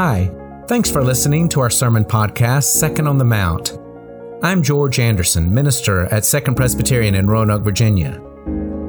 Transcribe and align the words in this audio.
Hi, 0.00 0.30
thanks 0.68 0.92
for 0.92 1.02
listening 1.02 1.48
to 1.48 1.58
our 1.58 1.70
sermon 1.70 2.04
podcast, 2.04 2.66
Second 2.66 3.08
on 3.08 3.18
the 3.18 3.24
Mount. 3.24 3.76
I'm 4.44 4.62
George 4.62 5.00
Anderson, 5.00 5.52
minister 5.52 6.04
at 6.14 6.24
Second 6.24 6.54
Presbyterian 6.54 7.16
in 7.16 7.26
Roanoke, 7.26 7.64
Virginia. 7.64 8.22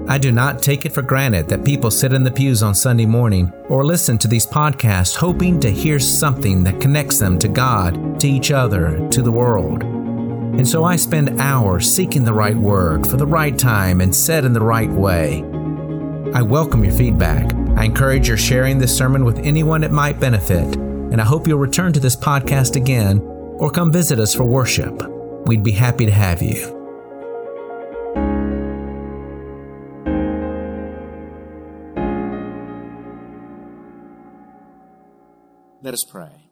I 0.07 0.19
do 0.19 0.31
not 0.31 0.61
take 0.61 0.85
it 0.85 0.93
for 0.93 1.01
granted 1.01 1.47
that 1.47 1.65
people 1.65 1.89
sit 1.89 2.13
in 2.13 2.23
the 2.23 2.29
pews 2.29 2.61
on 2.61 2.75
Sunday 2.75 3.07
morning 3.07 3.51
or 3.69 3.83
listen 3.83 4.19
to 4.19 4.27
these 4.27 4.45
podcasts 4.45 5.15
hoping 5.15 5.59
to 5.61 5.71
hear 5.71 5.99
something 5.99 6.63
that 6.65 6.79
connects 6.79 7.17
them 7.17 7.39
to 7.39 7.47
God, 7.47 8.19
to 8.19 8.27
each 8.27 8.51
other, 8.51 9.09
to 9.09 9.23
the 9.23 9.31
world. 9.31 9.81
And 9.81 10.67
so 10.67 10.83
I 10.83 10.95
spend 10.95 11.41
hours 11.41 11.91
seeking 11.91 12.23
the 12.23 12.33
right 12.33 12.55
word 12.55 13.07
for 13.07 13.17
the 13.17 13.25
right 13.25 13.57
time 13.57 14.01
and 14.01 14.15
said 14.15 14.45
in 14.45 14.53
the 14.53 14.61
right 14.61 14.91
way. 14.91 15.43
I 16.35 16.43
welcome 16.43 16.83
your 16.83 16.93
feedback. 16.93 17.51
I 17.75 17.85
encourage 17.85 18.27
your 18.27 18.37
sharing 18.37 18.77
this 18.77 18.95
sermon 18.95 19.25
with 19.25 19.39
anyone 19.39 19.83
it 19.83 19.91
might 19.91 20.19
benefit, 20.19 20.77
and 21.11 21.19
I 21.19 21.25
hope 21.25 21.47
you'll 21.47 21.59
return 21.59 21.93
to 21.93 21.99
this 21.99 22.15
podcast 22.15 22.75
again 22.75 23.19
or 23.19 23.71
come 23.71 23.91
visit 23.91 24.19
us 24.19 24.33
for 24.33 24.43
worship. 24.43 25.01
We'd 25.47 25.63
be 25.63 25.71
happy 25.71 26.05
to 26.05 26.11
have 26.11 26.41
you. 26.41 26.75
Let 35.81 35.93
us 35.93 36.03
pray. 36.03 36.51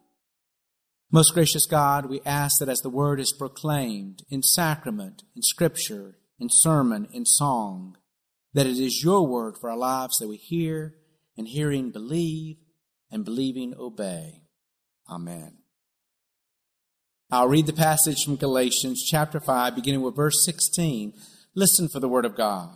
Most 1.12 1.32
gracious 1.32 1.64
God, 1.64 2.06
we 2.06 2.20
ask 2.26 2.58
that 2.58 2.68
as 2.68 2.80
the 2.80 2.90
word 2.90 3.20
is 3.20 3.32
proclaimed 3.32 4.22
in 4.28 4.42
sacrament, 4.42 5.22
in 5.36 5.42
scripture, 5.42 6.18
in 6.38 6.48
sermon, 6.50 7.08
in 7.12 7.24
song, 7.24 7.96
that 8.52 8.66
it 8.66 8.78
is 8.78 9.04
your 9.04 9.26
word 9.26 9.56
for 9.56 9.70
our 9.70 9.76
lives 9.76 10.18
that 10.18 10.28
we 10.28 10.36
hear, 10.36 10.96
and 11.36 11.46
hearing 11.48 11.90
believe, 11.90 12.56
and 13.10 13.24
believing 13.24 13.74
obey. 13.78 14.42
Amen. 15.08 15.54
I'll 17.30 17.48
read 17.48 17.66
the 17.66 17.72
passage 17.72 18.24
from 18.24 18.36
Galatians 18.36 19.04
chapter 19.04 19.40
5, 19.40 19.74
beginning 19.74 20.02
with 20.02 20.16
verse 20.16 20.44
16. 20.44 21.12
Listen 21.54 21.88
for 21.88 22.00
the 22.00 22.08
word 22.08 22.24
of 22.24 22.36
God. 22.36 22.70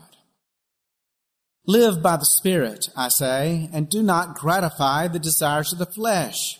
Live 1.66 2.02
by 2.02 2.16
the 2.16 2.26
Spirit, 2.26 2.88
I 2.96 3.08
say, 3.08 3.70
and 3.72 3.88
do 3.88 4.02
not 4.02 4.34
gratify 4.34 5.08
the 5.08 5.18
desires 5.18 5.72
of 5.72 5.78
the 5.78 5.86
flesh. 5.86 6.58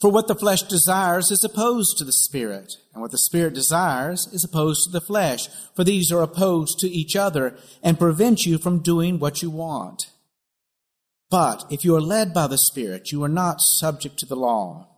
For 0.00 0.10
what 0.10 0.26
the 0.26 0.34
flesh 0.34 0.62
desires 0.62 1.30
is 1.30 1.44
opposed 1.44 1.98
to 1.98 2.04
the 2.04 2.12
Spirit, 2.12 2.74
and 2.92 3.02
what 3.02 3.12
the 3.12 3.18
Spirit 3.18 3.54
desires 3.54 4.28
is 4.32 4.42
opposed 4.42 4.84
to 4.84 4.90
the 4.90 5.00
flesh. 5.00 5.48
For 5.76 5.84
these 5.84 6.10
are 6.10 6.22
opposed 6.22 6.80
to 6.80 6.88
each 6.88 7.14
other 7.14 7.56
and 7.82 7.98
prevent 7.98 8.46
you 8.46 8.58
from 8.58 8.82
doing 8.82 9.18
what 9.18 9.42
you 9.42 9.50
want. 9.50 10.06
But 11.30 11.64
if 11.70 11.84
you 11.84 11.94
are 11.94 12.00
led 12.00 12.34
by 12.34 12.46
the 12.46 12.58
Spirit, 12.58 13.12
you 13.12 13.22
are 13.22 13.28
not 13.28 13.60
subject 13.60 14.18
to 14.18 14.26
the 14.26 14.34
law. 14.34 14.88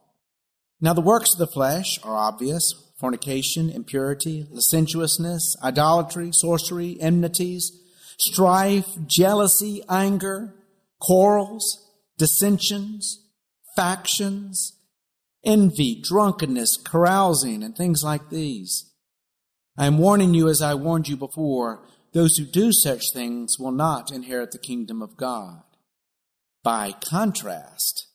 Now 0.80 0.92
the 0.92 1.00
works 1.00 1.32
of 1.32 1.38
the 1.38 1.46
flesh 1.46 1.98
are 2.02 2.16
obvious 2.16 2.72
fornication, 2.98 3.70
impurity, 3.70 4.46
licentiousness, 4.50 5.56
idolatry, 5.62 6.30
sorcery, 6.32 6.96
enmities 7.00 7.80
strife, 8.18 8.86
jealousy, 9.06 9.82
anger, 9.88 10.54
quarrels, 11.00 11.92
dissensions, 12.16 13.26
factions, 13.76 14.78
envy, 15.44 16.00
drunkenness, 16.00 16.76
carousing, 16.76 17.62
and 17.62 17.76
things 17.76 18.02
like 18.02 18.30
these. 18.30 18.90
I 19.76 19.86
am 19.86 19.98
warning 19.98 20.34
you 20.34 20.48
as 20.48 20.62
I 20.62 20.74
warned 20.74 21.08
you 21.08 21.16
before, 21.16 21.86
those 22.12 22.36
who 22.36 22.44
do 22.44 22.72
such 22.72 23.12
things 23.12 23.58
will 23.58 23.72
not 23.72 24.12
inherit 24.12 24.52
the 24.52 24.58
kingdom 24.58 25.02
of 25.02 25.16
God. 25.16 25.62
By 26.62 26.92
contrast, 26.92 28.06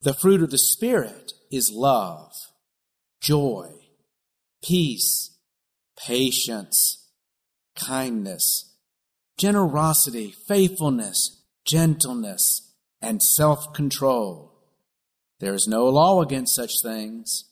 the 0.00 0.14
fruit 0.14 0.42
of 0.42 0.50
the 0.50 0.58
Spirit 0.58 1.32
is 1.52 1.70
love, 1.72 2.32
joy, 3.20 3.70
peace, 4.62 5.36
patience, 5.96 7.08
kindness, 7.76 8.74
generosity, 9.36 10.34
faithfulness, 10.46 11.42
gentleness, 11.64 12.74
and 13.00 13.22
self-control. 13.22 14.52
There 15.40 15.54
is 15.54 15.66
no 15.66 15.86
law 15.86 16.22
against 16.22 16.54
such 16.54 16.82
things. 16.82 17.44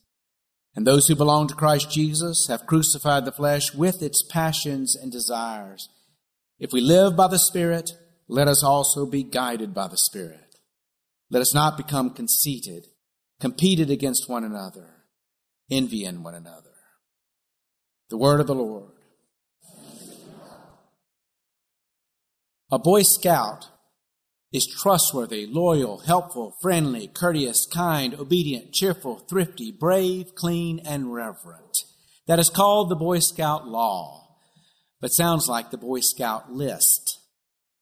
And 0.77 0.87
those 0.87 1.09
who 1.09 1.17
belong 1.17 1.49
to 1.49 1.55
Christ 1.55 1.91
Jesus 1.91 2.47
have 2.47 2.67
crucified 2.67 3.25
the 3.25 3.33
flesh 3.33 3.75
with 3.75 4.03
its 4.03 4.23
passions 4.23 4.95
and 4.95 5.11
desires. 5.11 5.89
If 6.61 6.73
we 6.73 6.81
live 6.81 7.17
by 7.17 7.27
the 7.27 7.39
Spirit, 7.39 7.91
let 8.29 8.47
us 8.47 8.63
also 8.63 9.07
be 9.07 9.25
guided 9.25 9.75
by 9.75 9.89
the 9.89 9.99
Spirit. 9.99 10.55
Let 11.29 11.43
us 11.43 11.53
not 11.53 11.77
become 11.77 12.11
conceited, 12.11 12.87
competed 13.41 13.91
against 13.91 14.29
one 14.29 14.45
another, 14.45 15.05
envying 15.71 16.23
one 16.23 16.35
another. 16.35 16.71
The 18.11 18.19
word 18.19 18.41
of 18.41 18.47
the 18.47 18.55
Lord. 18.55 18.91
A 22.73 22.79
Boy 22.79 23.03
Scout 23.03 23.69
is 24.53 24.67
trustworthy, 24.67 25.47
loyal, 25.47 26.01
helpful, 26.01 26.57
friendly, 26.61 27.09
courteous, 27.09 27.67
kind, 27.73 28.15
obedient, 28.15 28.73
cheerful, 28.73 29.17
thrifty, 29.17 29.73
brave, 29.73 30.35
clean, 30.35 30.81
and 30.85 31.13
reverent. 31.13 31.79
That 32.27 32.39
is 32.39 32.51
called 32.51 32.89
the 32.89 32.97
Boy 32.97 33.21
Scout 33.21 33.67
law, 33.67 34.37
but 35.01 35.13
sounds 35.13 35.49
like 35.49 35.71
the 35.71 35.79
Boy 35.79 36.01
Scout 36.01 36.53
list. 36.53 37.20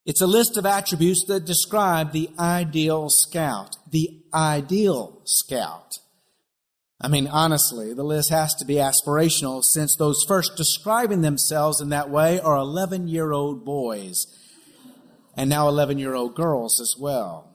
It's 0.08 0.22
a 0.22 0.26
list 0.26 0.56
of 0.56 0.64
attributes 0.64 1.26
that 1.28 1.44
describe 1.44 2.12
the 2.12 2.30
ideal 2.38 3.10
scout, 3.10 3.76
the 3.90 4.22
ideal 4.32 5.20
scout. 5.24 5.98
I 6.98 7.08
mean, 7.08 7.26
honestly, 7.26 7.92
the 7.92 8.04
list 8.04 8.30
has 8.30 8.54
to 8.54 8.64
be 8.64 8.76
aspirational 8.76 9.62
since 9.62 9.94
those 9.94 10.24
first 10.26 10.56
describing 10.56 11.20
themselves 11.20 11.82
in 11.82 11.90
that 11.90 12.08
way 12.08 12.40
are 12.40 12.56
11 12.56 13.08
year 13.08 13.32
old 13.32 13.66
boys 13.66 14.26
and 15.36 15.50
now 15.50 15.68
11 15.68 15.98
year 15.98 16.14
old 16.14 16.34
girls 16.34 16.80
as 16.80 16.96
well. 16.98 17.47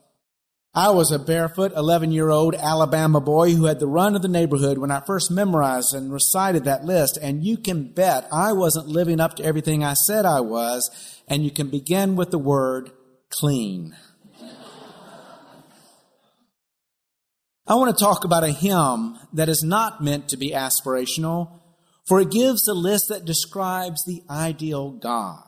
I 0.75 0.89
was 0.89 1.11
a 1.11 1.19
barefoot 1.19 1.71
11 1.75 2.11
year 2.11 2.31
old 2.31 2.55
Alabama 2.55 3.21
boy 3.21 3.53
who 3.53 3.65
had 3.65 3.79
the 3.79 3.85
run 3.85 4.15
of 4.15 4.23
the 4.23 4.27
neighborhood 4.27 4.79
when 4.79 4.89
I 4.89 5.01
first 5.01 5.29
memorized 5.29 5.93
and 5.93 6.11
recited 6.11 6.63
that 6.63 6.83
list. 6.83 7.15
And 7.21 7.43
you 7.43 7.57
can 7.57 7.93
bet 7.93 8.27
I 8.31 8.53
wasn't 8.53 8.87
living 8.87 9.19
up 9.19 9.35
to 9.35 9.43
everything 9.43 9.83
I 9.83 9.93
said 9.93 10.25
I 10.25 10.39
was. 10.41 10.89
And 11.27 11.43
you 11.43 11.51
can 11.51 11.69
begin 11.69 12.15
with 12.15 12.31
the 12.31 12.39
word 12.39 12.89
clean. 13.29 13.95
I 17.67 17.75
want 17.75 17.95
to 17.95 18.03
talk 18.03 18.25
about 18.25 18.43
a 18.43 18.51
hymn 18.51 19.19
that 19.31 19.49
is 19.49 19.63
not 19.63 20.03
meant 20.03 20.27
to 20.29 20.37
be 20.37 20.51
aspirational, 20.51 21.59
for 22.05 22.19
it 22.19 22.31
gives 22.31 22.67
a 22.67 22.73
list 22.73 23.09
that 23.09 23.25
describes 23.25 24.03
the 24.03 24.23
ideal 24.27 24.89
God. 24.89 25.43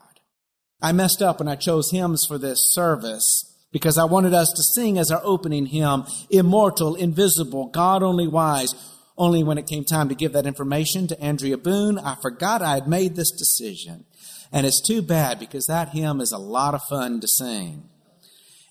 I 0.80 0.92
messed 0.92 1.20
up 1.20 1.40
when 1.40 1.48
I 1.48 1.56
chose 1.56 1.90
hymns 1.90 2.24
for 2.24 2.38
this 2.38 2.72
service 2.72 3.55
because 3.76 3.98
I 3.98 4.04
wanted 4.06 4.32
us 4.32 4.50
to 4.56 4.62
sing 4.62 4.96
as 4.96 5.10
our 5.10 5.20
opening 5.22 5.66
hymn, 5.66 6.06
Immortal, 6.30 6.94
Invisible, 6.94 7.66
God 7.66 8.02
Only 8.02 8.26
Wise. 8.26 8.74
Only 9.18 9.44
when 9.44 9.58
it 9.58 9.66
came 9.66 9.84
time 9.84 10.08
to 10.08 10.14
give 10.14 10.32
that 10.32 10.46
information 10.46 11.06
to 11.08 11.20
Andrea 11.20 11.58
Boone, 11.58 11.98
I 11.98 12.14
forgot 12.14 12.62
I 12.62 12.72
had 12.72 12.88
made 12.88 13.16
this 13.16 13.30
decision. 13.30 14.06
And 14.50 14.66
it's 14.66 14.80
too 14.80 15.02
bad 15.02 15.38
because 15.38 15.66
that 15.66 15.90
hymn 15.90 16.22
is 16.22 16.32
a 16.32 16.38
lot 16.38 16.72
of 16.72 16.84
fun 16.84 17.20
to 17.20 17.28
sing. 17.28 17.82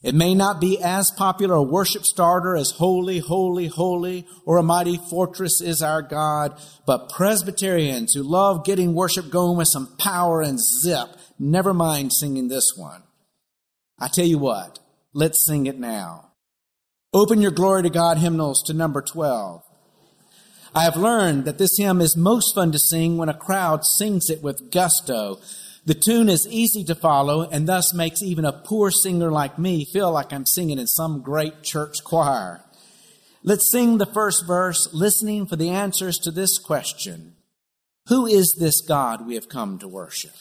It 0.01 0.15
may 0.15 0.33
not 0.33 0.59
be 0.59 0.81
as 0.81 1.11
popular 1.11 1.53
a 1.53 1.61
worship 1.61 2.03
starter 2.03 2.55
as 2.55 2.71
Holy, 2.71 3.19
Holy, 3.19 3.67
Holy 3.67 4.25
or 4.43 4.57
A 4.57 4.63
Mighty 4.63 4.97
Fortress 4.97 5.61
is 5.61 5.83
Our 5.83 6.01
God, 6.01 6.59
but 6.87 7.09
Presbyterians 7.09 8.15
who 8.15 8.23
love 8.23 8.65
getting 8.65 8.95
worship 8.95 9.29
going 9.29 9.55
with 9.55 9.67
some 9.67 9.95
power 9.97 10.41
and 10.41 10.59
zip 10.59 11.09
Never 11.37 11.73
mind 11.73 12.13
singing 12.13 12.47
this 12.47 12.73
one. 12.75 13.03
I 13.99 14.07
tell 14.07 14.25
you 14.25 14.37
what, 14.37 14.79
let's 15.15 15.43
sing 15.43 15.65
it 15.65 15.79
now. 15.79 16.33
Open 17.13 17.41
your 17.41 17.51
glory 17.51 17.81
to 17.83 17.89
God 17.89 18.17
hymnals 18.17 18.61
to 18.63 18.73
number 18.73 19.01
12. 19.01 19.63
I 20.75 20.83
have 20.83 20.97
learned 20.97 21.45
that 21.45 21.57
this 21.57 21.77
hymn 21.77 22.01
is 22.01 22.17
most 22.17 22.53
fun 22.53 22.73
to 22.73 22.77
sing 22.77 23.15
when 23.15 23.29
a 23.29 23.33
crowd 23.33 23.85
sings 23.85 24.29
it 24.29 24.43
with 24.43 24.69
gusto. 24.71 25.39
The 25.85 25.93
tune 25.93 26.27
is 26.27 26.45
easy 26.49 26.83
to 26.83 26.95
follow 26.95 27.43
and 27.49 27.65
thus 27.65 27.93
makes 27.93 28.21
even 28.21 28.43
a 28.43 28.51
poor 28.51 28.91
singer 28.91 29.31
like 29.31 29.57
me 29.57 29.85
feel 29.85 30.11
like 30.11 30.33
I'm 30.33 30.45
singing 30.45 30.77
in 30.77 30.87
some 30.87 31.21
great 31.21 31.63
church 31.63 32.03
choir. 32.03 32.61
Let's 33.41 33.71
sing 33.71 33.97
the 33.99 34.05
first 34.05 34.45
verse, 34.45 34.89
listening 34.91 35.45
for 35.45 35.55
the 35.55 35.69
answers 35.69 36.17
to 36.19 36.31
this 36.31 36.57
question. 36.57 37.35
Who 38.09 38.25
is 38.25 38.55
this 38.59 38.81
God 38.81 39.25
we 39.25 39.35
have 39.35 39.47
come 39.47 39.79
to 39.79 39.87
worship? 39.87 40.33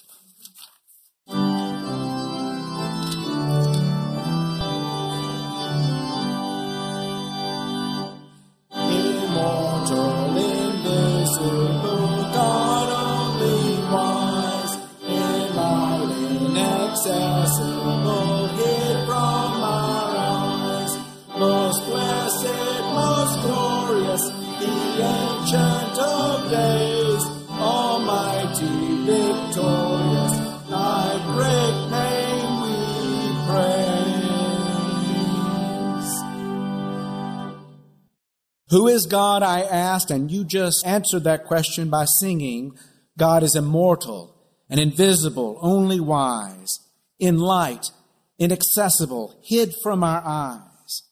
Who 38.75 38.89
is 38.89 39.07
God? 39.07 39.45
I 39.45 39.61
asked, 39.61 40.11
and 40.11 40.33
you 40.33 40.43
just 40.43 40.85
answered 40.85 41.23
that 41.23 41.45
question 41.45 41.91
by 41.91 42.07
singing, 42.07 42.77
God 43.17 43.45
is 43.45 43.55
immortal 43.55 44.35
and 44.69 44.81
invisible, 44.81 45.61
only 45.63 46.01
wise, 46.01 46.81
in 47.21 47.39
light, 47.39 47.93
inaccessible, 48.37 49.41
hid 49.45 49.73
from 49.81 50.03
our 50.03 50.21
eyes. 50.27 51.05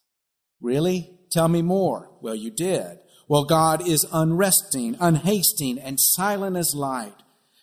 Really? 0.60 1.20
Tell 1.30 1.46
me 1.46 1.62
more. 1.62 2.10
Well, 2.20 2.34
you 2.34 2.50
did. 2.50 2.98
Well, 3.28 3.44
God 3.44 3.86
is 3.86 4.04
unresting, 4.12 4.96
unhasting, 4.96 5.80
and 5.80 6.00
silent 6.00 6.56
as 6.56 6.74
light. 6.74 7.22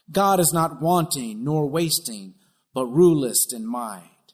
God 0.09 0.39
is 0.39 0.53
not 0.53 0.81
wanting 0.81 1.43
nor 1.43 1.69
wasting, 1.69 2.35
but 2.73 2.85
rulest 2.85 3.51
in 3.51 3.67
might. 3.67 4.31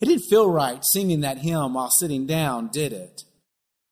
It 0.00 0.06
didn't 0.06 0.30
feel 0.30 0.50
right 0.50 0.82
singing 0.82 1.20
that 1.20 1.40
hymn 1.40 1.74
while 1.74 1.90
sitting 1.90 2.26
down, 2.26 2.68
did 2.68 2.94
it? 2.94 3.24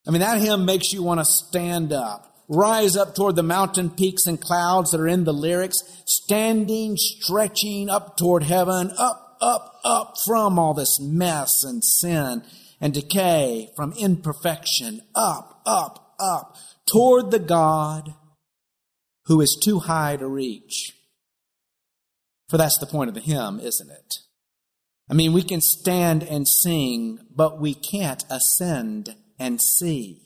I 0.07 0.11
mean, 0.11 0.21
that 0.21 0.41
hymn 0.41 0.65
makes 0.65 0.93
you 0.93 1.03
want 1.03 1.21
to 1.21 1.25
stand 1.25 1.93
up, 1.93 2.33
rise 2.49 2.97
up 2.97 3.15
toward 3.15 3.35
the 3.35 3.43
mountain 3.43 3.91
peaks 3.91 4.27
and 4.27 4.41
clouds 4.41 4.93
that 4.93 5.01
are 5.01 5.09
in 5.09 5.25
the 5.25 5.33
lyrics, 5.33 5.83
standing, 6.05 6.97
stretching 6.97 7.91
up 7.91 8.17
toward 8.17 8.45
heaven, 8.45 8.93
up, 8.99 9.37
up, 9.41 9.81
up 9.85 10.15
from 10.25 10.59
all 10.59 10.75
this 10.75 11.01
mess 11.01 11.65
and 11.65 11.83
sin 11.83 12.43
and 12.81 12.95
decay, 12.95 13.71
from 13.75 13.93
imperfection, 13.95 15.01
up, 15.15 15.61
up, 15.67 16.15
up 16.21 16.57
toward 16.87 17.31
the 17.31 17.39
God 17.41 18.15
who 19.27 19.41
is 19.41 19.59
too 19.61 19.81
high 19.81 20.17
to 20.17 20.29
reach. 20.29 20.93
For 22.49 22.59
that's 22.59 22.79
the 22.79 22.87
point 22.87 23.09
of 23.09 23.15
the 23.15 23.21
hymn, 23.21 23.59
isn't 23.59 23.91
it? 23.91 24.19
I 25.11 25.15
mean, 25.15 25.33
we 25.33 25.43
can 25.43 25.61
stand 25.61 26.23
and 26.23 26.47
sing, 26.47 27.19
but 27.35 27.61
we 27.61 27.75
can't 27.75 28.25
ascend 28.31 29.17
and 29.39 29.61
see. 29.61 30.23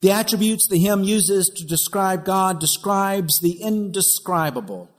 The 0.00 0.10
attributes 0.10 0.68
the 0.68 0.78
hymn 0.78 1.02
uses 1.02 1.48
to 1.48 1.64
describe 1.64 2.24
God 2.24 2.60
describes 2.60 3.40
the 3.40 3.62
indescribable, 3.62 4.90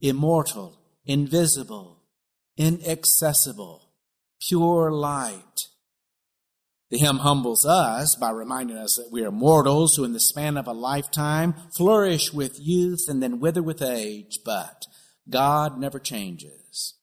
immortal, 0.00 0.78
invisible, 1.04 2.02
inaccessible, 2.56 3.90
pure 4.40 4.90
light. 4.90 5.68
The 6.88 6.98
hymn 6.98 7.18
humbles 7.18 7.66
us 7.66 8.16
by 8.16 8.30
reminding 8.30 8.78
us 8.78 8.96
that 8.96 9.10
we 9.10 9.24
are 9.24 9.30
mortals 9.32 9.96
who 9.96 10.04
in 10.04 10.12
the 10.12 10.20
span 10.20 10.56
of 10.56 10.66
a 10.66 10.72
lifetime 10.72 11.54
flourish 11.76 12.32
with 12.32 12.58
youth 12.58 13.08
and 13.08 13.22
then 13.22 13.40
wither 13.40 13.62
with 13.62 13.82
age, 13.82 14.38
but 14.44 14.86
God 15.28 15.78
never 15.78 15.98
changes. 15.98 16.94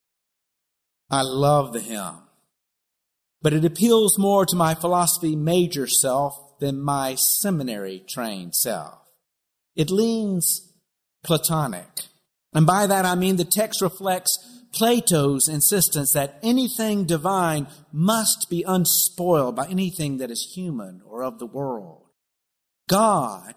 I 1.11 1.21
love 1.21 1.73
the 1.73 1.81
hymn 1.81 2.22
but 3.43 3.53
it 3.53 3.65
appeals 3.65 4.17
more 4.17 4.45
to 4.45 4.55
my 4.55 4.73
philosophy 4.73 5.35
major 5.35 5.85
self 5.85 6.57
than 6.59 6.81
my 6.81 7.13
seminary 7.15 8.03
trained 8.07 8.55
self. 8.55 8.99
It 9.75 9.91
leans 9.91 10.71
Platonic. 11.23 12.05
And 12.53 12.65
by 12.65 12.87
that 12.87 13.05
I 13.05 13.15
mean 13.15 13.35
the 13.35 13.45
text 13.45 13.81
reflects 13.81 14.37
Plato's 14.73 15.47
insistence 15.47 16.13
that 16.13 16.39
anything 16.41 17.05
divine 17.05 17.67
must 17.91 18.47
be 18.49 18.63
unspoiled 18.63 19.55
by 19.55 19.67
anything 19.67 20.17
that 20.17 20.31
is 20.31 20.53
human 20.55 21.01
or 21.05 21.23
of 21.23 21.37
the 21.37 21.45
world. 21.45 22.05
God, 22.89 23.55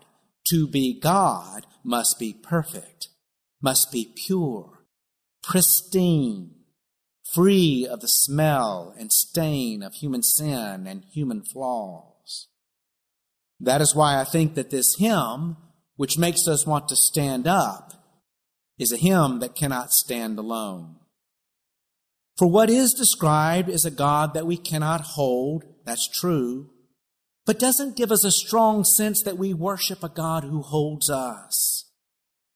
to 0.51 0.69
be 0.69 0.99
God, 1.01 1.67
must 1.83 2.19
be 2.19 2.35
perfect, 2.35 3.09
must 3.63 3.91
be 3.91 4.13
pure, 4.27 4.85
pristine, 5.43 6.56
free 7.37 7.87
of 7.87 8.01
the 8.01 8.09
smell 8.09 8.95
and 8.99 9.13
stain 9.13 9.83
of 9.83 9.93
human 9.93 10.23
sin 10.23 10.87
and 10.87 11.05
human 11.13 11.43
flaws. 11.43 12.49
That 13.61 13.83
is 13.83 13.95
why 13.95 14.19
I 14.19 14.25
think 14.25 14.55
that 14.55 14.71
this 14.71 14.97
hymn, 14.99 15.59
which 15.97 16.19
makes 16.19 16.49
us 16.49 16.67
want 16.67 16.89
to 16.89 16.97
stand 16.97 17.47
up, 17.47 17.93
is 18.79 18.91
a 18.91 18.97
hymn 18.97 19.41
that 19.41 19.55
cannot 19.55 19.93
stand 19.93 20.39
alone. 20.39 20.97
For 22.39 22.49
what 22.49 22.71
is 22.71 22.95
described 22.95 23.69
is 23.69 23.85
a 23.85 23.91
God 23.91 24.33
that 24.33 24.47
we 24.47 24.57
cannot 24.57 25.03
hold, 25.03 25.65
that's 25.85 26.09
true, 26.09 26.71
but 27.45 27.59
doesn't 27.59 27.97
give 27.97 28.11
us 28.11 28.25
a 28.25 28.31
strong 28.31 28.83
sense 28.83 29.23
that 29.23 29.39
we 29.39 29.53
worship 29.53 30.03
a 30.03 30.09
God 30.09 30.45
who 30.45 30.63
holds 30.63 31.11
us. 31.11 31.91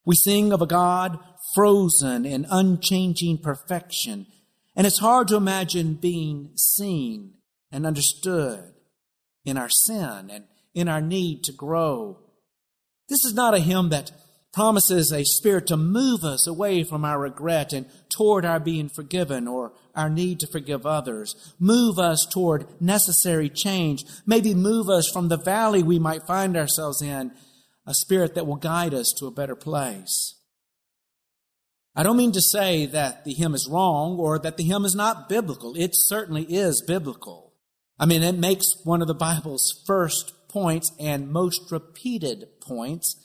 We 0.07 0.17
sing 0.17 0.53
of 0.53 0.63
a 0.63 0.67
God 0.67 1.19
frozen 1.55 2.25
in 2.25 2.47
unchanging 2.51 3.39
perfection 3.43 4.27
and 4.77 4.87
it's 4.87 4.99
hard 4.99 5.29
to 5.29 5.37
imagine 5.37 5.95
being 5.95 6.51
seen 6.55 7.35
and 7.73 7.87
understood 7.87 8.73
in 9.45 9.57
our 9.57 9.69
sin 9.69 10.31
and 10.31 10.45
in 10.75 10.89
our 10.89 11.01
need 11.01 11.45
to 11.45 11.53
grow. 11.53 12.19
This 13.09 13.25
is 13.25 13.35
not 13.35 13.55
a 13.55 13.61
hymn 13.61 13.89
that 13.91 14.13
promises 14.53 15.13
a 15.13 15.25
spirit 15.25 15.67
to 15.69 15.77
move 15.77 16.25
us 16.25 16.47
away 16.47 16.83
from 16.83 17.05
our 17.05 17.21
regret 17.21 17.73
and 17.73 17.87
toward 18.09 18.45
our 18.45 18.59
being 18.59 18.89
forgiven 18.89 19.47
or 19.47 19.73
our 19.95 20.11
need 20.11 20.41
to 20.41 20.47
forgive 20.47 20.85
others. 20.85 21.55
Move 21.59 21.99
us 21.99 22.27
toward 22.27 22.81
necessary 22.81 23.49
change. 23.49 24.05
Maybe 24.27 24.55
move 24.55 24.89
us 24.89 25.09
from 25.09 25.29
the 25.29 25.39
valley 25.39 25.83
we 25.83 25.99
might 25.99 26.27
find 26.27 26.57
ourselves 26.57 27.01
in, 27.01 27.33
a 27.87 27.95
spirit 27.95 28.35
that 28.35 28.47
will 28.47 28.57
guide 28.57 28.95
us 28.95 29.13
to 29.19 29.27
a 29.27 29.33
better 29.33 29.57
place. 29.57 30.35
I 31.95 32.03
don't 32.03 32.17
mean 32.17 32.33
to 32.33 32.41
say 32.41 32.87
that 32.87 33.25
the 33.25 33.35
hymn 33.35 33.55
is 33.55 33.69
wrong 33.69 34.19
or 34.19 34.39
that 34.39 34.57
the 34.57 34.63
hymn 34.63 34.85
is 34.85 34.95
not 34.95 35.29
biblical. 35.29 35.75
It 35.77 35.91
certainly 35.95 36.45
is 36.45 36.83
biblical. 36.87 37.53
I 37.99 38.07
mean, 38.07 38.23
it 38.23 38.39
makes 38.39 38.77
one 38.85 39.03
of 39.03 39.09
the 39.09 39.15
Bible's 39.15 39.83
first 39.87 40.33
points 40.49 40.93
and 40.99 41.31
most 41.31 41.71
repeated 41.71 42.47
points. 42.61 43.17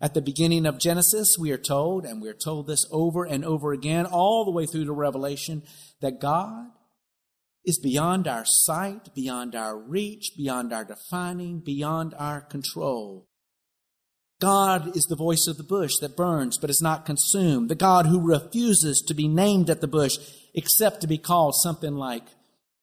At 0.00 0.14
the 0.14 0.22
beginning 0.22 0.66
of 0.66 0.78
Genesis, 0.78 1.36
we 1.38 1.50
are 1.50 1.58
told, 1.58 2.04
and 2.04 2.20
we 2.20 2.28
are 2.28 2.34
told 2.34 2.66
this 2.66 2.86
over 2.90 3.24
and 3.24 3.44
over 3.44 3.72
again, 3.72 4.06
all 4.06 4.44
the 4.44 4.50
way 4.50 4.66
through 4.66 4.84
to 4.84 4.92
Revelation, 4.92 5.62
that 6.00 6.20
God 6.20 6.66
is 7.64 7.78
beyond 7.78 8.28
our 8.28 8.44
sight, 8.44 9.14
beyond 9.14 9.54
our 9.54 9.78
reach, 9.78 10.32
beyond 10.36 10.72
our 10.72 10.84
defining, 10.84 11.60
beyond 11.60 12.14
our 12.18 12.40
control. 12.40 13.28
God 14.40 14.96
is 14.96 15.04
the 15.04 15.16
voice 15.16 15.46
of 15.46 15.56
the 15.56 15.62
bush 15.62 15.96
that 16.00 16.16
burns 16.16 16.58
but 16.58 16.70
is 16.70 16.82
not 16.82 17.06
consumed. 17.06 17.68
The 17.68 17.74
God 17.74 18.06
who 18.06 18.20
refuses 18.20 19.00
to 19.02 19.14
be 19.14 19.28
named 19.28 19.70
at 19.70 19.80
the 19.80 19.88
bush 19.88 20.18
except 20.54 21.00
to 21.00 21.06
be 21.06 21.18
called 21.18 21.54
something 21.54 21.94
like 21.94 22.26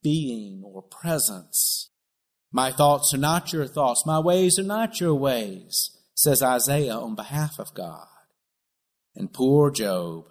being 0.04 0.64
or 0.66 0.82
presence. 0.82 1.90
My 2.52 2.72
thoughts 2.72 3.14
are 3.14 3.18
not 3.18 3.54
your 3.54 3.68
thoughts. 3.68 4.06
My 4.06 4.20
ways 4.20 4.60
are 4.60 4.64
not 4.64 5.00
your 5.00 5.14
ways, 5.14 5.98
says 6.16 6.42
Isaiah 6.42 6.98
on 6.98 7.16
behalf 7.16 7.60
of 7.60 7.74
God. 7.74 8.08
And 9.16 9.32
poor 9.32 9.72
Job, 9.72 10.26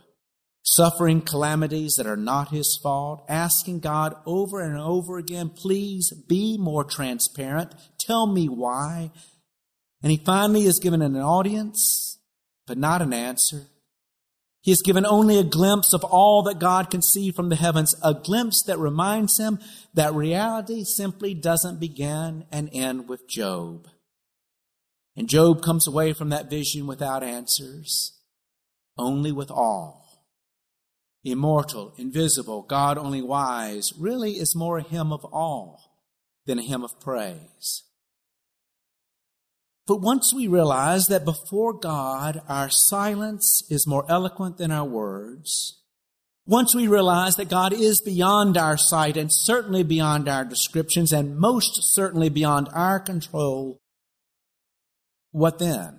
suffering 0.62 1.22
calamities 1.22 1.94
that 1.96 2.06
are 2.06 2.16
not 2.16 2.50
his 2.50 2.78
fault, 2.82 3.24
asking 3.28 3.80
God 3.80 4.14
over 4.26 4.60
and 4.60 4.78
over 4.78 5.16
again, 5.18 5.50
please 5.50 6.12
be 6.28 6.58
more 6.58 6.84
transparent. 6.84 7.72
Tell 7.98 8.26
me 8.26 8.48
why. 8.48 9.12
And 10.02 10.11
he 10.11 10.19
finally 10.19 10.62
is 10.62 10.78
given 10.78 11.02
an 11.02 11.16
audience, 11.16 12.19
but 12.66 12.78
not 12.78 13.02
an 13.02 13.12
answer. 13.12 13.66
He 14.62 14.73
is 14.73 14.83
given 14.83 15.07
only 15.07 15.38
a 15.38 15.45
glimpse 15.45 15.92
of 15.92 16.04
all 16.04 16.42
that 16.42 16.59
God 16.59 16.90
can 16.90 17.00
see 17.00 17.30
from 17.30 17.49
the 17.49 17.57
heavens, 17.57 17.95
a 18.02 18.12
glimpse 18.12 18.62
that 18.64 18.78
reminds 18.78 19.38
him 19.38 19.59
that 19.95 20.14
reality 20.14 20.85
simply 20.85 21.33
doesn't 21.35 21.80
begin 21.80 22.45
and 22.52 22.69
end 22.73 23.09
with 23.09 23.28
Job. 23.28 23.88
And 25.16 25.28
Job 25.28 25.62
comes 25.62 25.87
away 25.87 26.12
from 26.12 26.28
that 26.28 26.50
vision 26.50 26.87
without 26.87 27.23
answers, 27.23 28.19
only 28.99 29.33
with 29.33 29.50
awe. 29.50 29.97
Immortal, 31.25 31.92
invisible, 31.99 32.62
God 32.62 32.97
only 32.97 33.21
wise 33.21 33.92
really 33.99 34.33
is 34.33 34.57
more 34.57 34.78
a 34.78 34.83
hymn 34.83 35.12
of 35.12 35.25
awe 35.33 35.76
than 36.47 36.59
a 36.59 36.62
hymn 36.62 36.83
of 36.83 37.00
praise. 37.00 37.83
But 39.90 40.02
once 40.02 40.32
we 40.32 40.47
realize 40.47 41.09
that 41.09 41.25
before 41.25 41.73
God, 41.73 42.42
our 42.49 42.70
silence 42.70 43.64
is 43.68 43.88
more 43.88 44.09
eloquent 44.09 44.56
than 44.56 44.70
our 44.70 44.85
words, 44.85 45.82
once 46.47 46.76
we 46.76 46.87
realize 46.87 47.35
that 47.35 47.49
God 47.49 47.73
is 47.73 48.00
beyond 48.00 48.56
our 48.56 48.76
sight 48.76 49.16
and 49.16 49.32
certainly 49.32 49.82
beyond 49.82 50.28
our 50.28 50.44
descriptions 50.44 51.12
and 51.12 51.37
most 51.37 51.92
certainly 51.92 52.28
beyond 52.28 52.68
our 52.73 53.00
control, 53.00 53.80
what 55.32 55.59
then? 55.59 55.99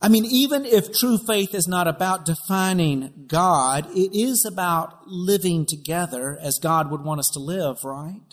I 0.00 0.08
mean, 0.08 0.24
even 0.24 0.64
if 0.64 0.96
true 0.96 1.18
faith 1.18 1.56
is 1.56 1.66
not 1.66 1.88
about 1.88 2.24
defining 2.24 3.24
God, 3.26 3.84
it 3.96 4.16
is 4.16 4.44
about 4.44 5.08
living 5.08 5.66
together 5.66 6.38
as 6.40 6.60
God 6.60 6.88
would 6.92 7.02
want 7.02 7.18
us 7.18 7.30
to 7.30 7.40
live, 7.40 7.82
right? 7.82 8.27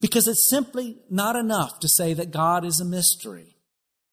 Because 0.00 0.26
it's 0.26 0.48
simply 0.48 0.98
not 1.10 1.36
enough 1.36 1.78
to 1.80 1.88
say 1.88 2.14
that 2.14 2.30
God 2.30 2.64
is 2.64 2.80
a 2.80 2.84
mystery. 2.84 3.56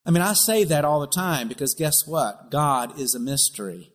I 0.05 0.11
mean, 0.11 0.21
I 0.21 0.33
say 0.33 0.63
that 0.63 0.85
all 0.85 0.99
the 0.99 1.07
time 1.07 1.47
because 1.47 1.73
guess 1.73 2.07
what? 2.07 2.51
God 2.51 2.99
is 2.99 3.13
a 3.13 3.19
mystery. 3.19 3.93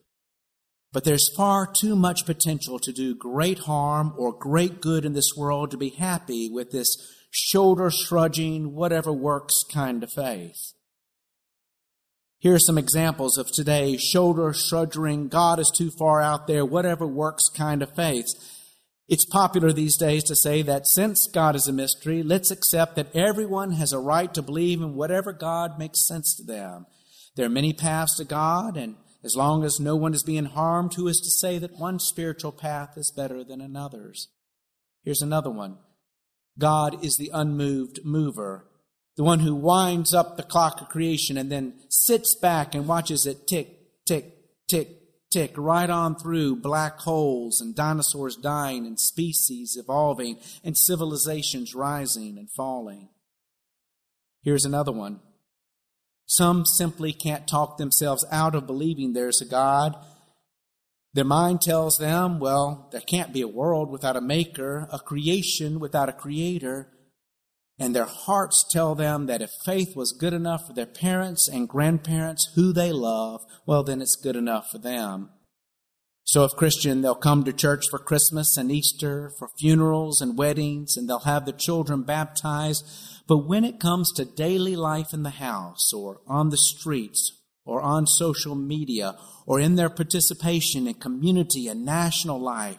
But 0.92 1.04
there's 1.04 1.34
far 1.34 1.66
too 1.66 1.96
much 1.96 2.26
potential 2.26 2.78
to 2.78 2.92
do 2.92 3.14
great 3.14 3.61
harm 3.61 4.14
or 4.18 4.32
great 4.32 4.82
good 4.82 5.06
in 5.06 5.14
this 5.14 5.34
world 5.37 5.70
to 5.70 5.78
be 5.78 5.88
happy 5.88 6.50
with 6.50 6.70
this 6.70 6.96
shoulder 7.30 7.90
shrugging, 7.90 8.75
whatever 8.75 9.11
works 9.11 9.64
kind 9.72 10.02
of 10.02 10.12
faith. 10.12 10.75
Here 12.38 12.54
are 12.54 12.58
some 12.58 12.76
examples 12.76 13.38
of 13.38 13.50
today's 13.50 14.02
shoulder 14.02 14.52
shrugging, 14.52 15.28
God 15.28 15.58
is 15.58 15.72
too 15.75 15.90
far 15.90 16.20
out 16.20 16.46
there, 16.46 16.66
whatever 16.66 17.06
works 17.06 17.49
kind 17.49 17.82
of 17.82 17.94
faith. 17.94 18.34
It's 19.09 19.25
popular 19.26 19.73
these 19.73 19.97
days 19.97 20.25
to 20.25 20.37
say 20.37 20.62
that 20.62 20.87
since 20.87 21.26
God 21.26 21.56
is 21.56 21.68
a 21.68 21.73
mystery, 21.73 22.23
let's 22.23 22.50
accept 22.50 22.97
that 22.97 23.14
everyone 23.14 23.73
has 23.73 23.92
a 23.92 23.99
right 23.99 24.32
to 24.32 24.42
believe 24.42 24.80
in 24.80 24.94
whatever 24.94 25.32
God 25.32 25.78
makes 25.78 26.06
sense 26.06 26.35
to 26.37 26.44
them. 26.44 26.87
There 27.35 27.47
are 27.47 27.50
many 27.50 27.73
paths 27.73 28.16
to 28.16 28.25
God, 28.25 28.76
and 28.76 28.97
as 29.25 29.37
long 29.37 29.64
as 29.64 29.80
no 29.80 29.97
one 29.97 30.14
is 30.14 30.23
being 30.23 30.44
harmed, 30.44 30.94
who 30.94 31.09
is 31.09 31.21
to 31.21 31.30
say 31.30 31.59
that 31.59 31.78
one 31.78 31.99
spiritual 31.99 32.52
path 32.52 32.97
is 32.97 33.11
better 33.11 33.42
than 33.42 33.61
another's? 33.61 34.28
Here's 35.04 35.23
another 35.23 35.50
one. 35.50 35.78
God 36.59 37.04
is 37.04 37.16
the 37.16 37.30
unmoved 37.32 38.04
mover, 38.04 38.68
the 39.16 39.25
one 39.25 39.40
who 39.40 39.54
winds 39.54 40.14
up 40.14 40.37
the 40.37 40.42
clock 40.42 40.80
of 40.80 40.88
creation 40.88 41.37
and 41.37 41.50
then 41.50 41.75
sits 41.88 42.35
back 42.35 42.75
and 42.75 42.87
watches 42.87 43.26
it 43.26 43.47
tick, 43.47 44.04
tick, 44.06 44.37
tick, 44.68 45.01
tick 45.32 45.54
right 45.56 45.88
on 45.88 46.16
through 46.16 46.56
black 46.56 46.98
holes 46.98 47.60
and 47.60 47.74
dinosaurs 47.74 48.36
dying 48.36 48.86
and 48.86 49.00
species 49.00 49.76
evolving 49.78 50.38
and 50.62 50.76
civilizations 50.76 51.74
rising 51.74 52.36
and 52.38 52.50
falling. 52.50 53.08
Here's 54.42 54.64
another 54.64 54.92
one. 54.92 55.20
Some 56.26 56.64
simply 56.64 57.12
can't 57.12 57.48
talk 57.48 57.76
themselves 57.76 58.24
out 58.30 58.54
of 58.54 58.66
believing 58.66 59.12
there's 59.12 59.40
a 59.40 59.44
God. 59.44 59.96
Their 61.14 61.24
mind 61.24 61.60
tells 61.60 61.98
them, 61.98 62.40
well, 62.40 62.88
there 62.90 63.00
can't 63.00 63.32
be 63.32 63.42
a 63.42 63.48
world 63.48 63.90
without 63.90 64.16
a 64.16 64.20
maker, 64.20 64.88
a 64.92 64.98
creation 64.98 65.78
without 65.78 66.08
a 66.08 66.12
creator. 66.12 66.91
And 67.82 67.96
their 67.96 68.04
hearts 68.04 68.64
tell 68.70 68.94
them 68.94 69.26
that 69.26 69.42
if 69.42 69.50
faith 69.64 69.96
was 69.96 70.12
good 70.12 70.32
enough 70.32 70.68
for 70.68 70.72
their 70.72 70.86
parents 70.86 71.48
and 71.48 71.68
grandparents 71.68 72.52
who 72.54 72.72
they 72.72 72.92
love, 72.92 73.44
well, 73.66 73.82
then 73.82 74.00
it's 74.00 74.14
good 74.14 74.36
enough 74.36 74.70
for 74.70 74.78
them. 74.78 75.30
So 76.22 76.44
if 76.44 76.52
Christian, 76.52 77.00
they'll 77.00 77.16
come 77.16 77.42
to 77.42 77.52
church 77.52 77.86
for 77.90 77.98
Christmas 77.98 78.56
and 78.56 78.70
Easter, 78.70 79.32
for 79.36 79.48
funerals 79.58 80.20
and 80.20 80.38
weddings, 80.38 80.96
and 80.96 81.08
they'll 81.08 81.26
have 81.26 81.44
the 81.44 81.52
children 81.52 82.04
baptized. 82.04 82.86
But 83.26 83.48
when 83.48 83.64
it 83.64 83.80
comes 83.80 84.12
to 84.12 84.24
daily 84.24 84.76
life 84.76 85.12
in 85.12 85.24
the 85.24 85.30
house 85.30 85.92
or 85.92 86.20
on 86.28 86.50
the 86.50 86.58
streets 86.58 87.36
or 87.64 87.82
on 87.82 88.06
social 88.06 88.54
media 88.54 89.16
or 89.44 89.58
in 89.58 89.74
their 89.74 89.90
participation 89.90 90.86
in 90.86 90.94
community 90.94 91.66
and 91.66 91.84
national 91.84 92.40
life, 92.40 92.78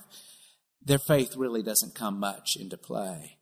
their 0.82 0.98
faith 0.98 1.36
really 1.36 1.62
doesn't 1.62 1.94
come 1.94 2.22
much 2.22 2.56
into 2.58 2.78
play. 2.78 3.40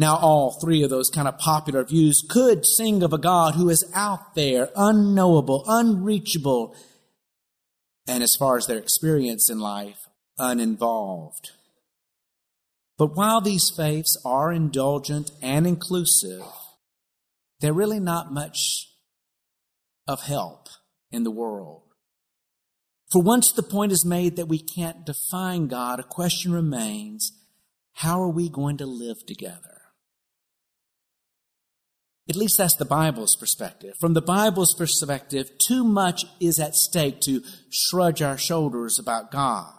Now, 0.00 0.16
all 0.16 0.52
three 0.52 0.84
of 0.84 0.90
those 0.90 1.10
kind 1.10 1.26
of 1.26 1.38
popular 1.38 1.82
views 1.82 2.24
could 2.26 2.64
sing 2.64 3.02
of 3.02 3.12
a 3.12 3.18
God 3.18 3.56
who 3.56 3.68
is 3.68 3.84
out 3.96 4.36
there, 4.36 4.70
unknowable, 4.76 5.64
unreachable, 5.66 6.76
and 8.06 8.22
as 8.22 8.36
far 8.36 8.56
as 8.56 8.68
their 8.68 8.78
experience 8.78 9.50
in 9.50 9.58
life, 9.58 10.06
uninvolved. 10.38 11.50
But 12.96 13.16
while 13.16 13.40
these 13.40 13.72
faiths 13.76 14.16
are 14.24 14.52
indulgent 14.52 15.32
and 15.42 15.66
inclusive, 15.66 16.44
they're 17.58 17.72
really 17.72 18.00
not 18.00 18.32
much 18.32 18.88
of 20.06 20.22
help 20.22 20.68
in 21.10 21.24
the 21.24 21.32
world. 21.32 21.82
For 23.10 23.20
once 23.20 23.50
the 23.50 23.64
point 23.64 23.90
is 23.90 24.04
made 24.04 24.36
that 24.36 24.46
we 24.46 24.60
can't 24.60 25.04
define 25.04 25.66
God, 25.66 25.98
a 25.98 26.04
question 26.04 26.52
remains 26.52 27.32
how 27.94 28.22
are 28.22 28.30
we 28.30 28.48
going 28.48 28.76
to 28.76 28.86
live 28.86 29.26
together? 29.26 29.77
At 32.28 32.36
least 32.36 32.58
that's 32.58 32.76
the 32.76 32.84
Bible's 32.84 33.36
perspective. 33.36 33.94
From 33.98 34.12
the 34.12 34.20
Bible's 34.20 34.74
perspective, 34.74 35.50
too 35.58 35.82
much 35.82 36.26
is 36.40 36.58
at 36.58 36.74
stake 36.74 37.20
to 37.22 37.42
shrug 37.70 38.20
our 38.20 38.36
shoulders 38.36 38.98
about 38.98 39.30
God. 39.30 39.72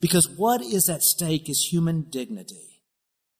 Because 0.00 0.28
what 0.28 0.60
is 0.60 0.88
at 0.88 1.02
stake 1.02 1.48
is 1.48 1.68
human 1.70 2.02
dignity 2.10 2.82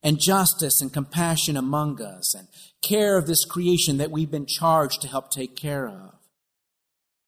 and 0.03 0.21
justice 0.21 0.81
and 0.81 0.93
compassion 0.93 1.57
among 1.57 2.01
us 2.01 2.35
and 2.35 2.47
care 2.83 3.17
of 3.17 3.27
this 3.27 3.45
creation 3.45 3.99
that 3.99 4.11
we've 4.11 4.31
been 4.31 4.47
charged 4.47 5.03
to 5.03 5.09
help 5.09 5.31
take 5.31 5.57
care 5.57 5.89
of. 5.89 6.15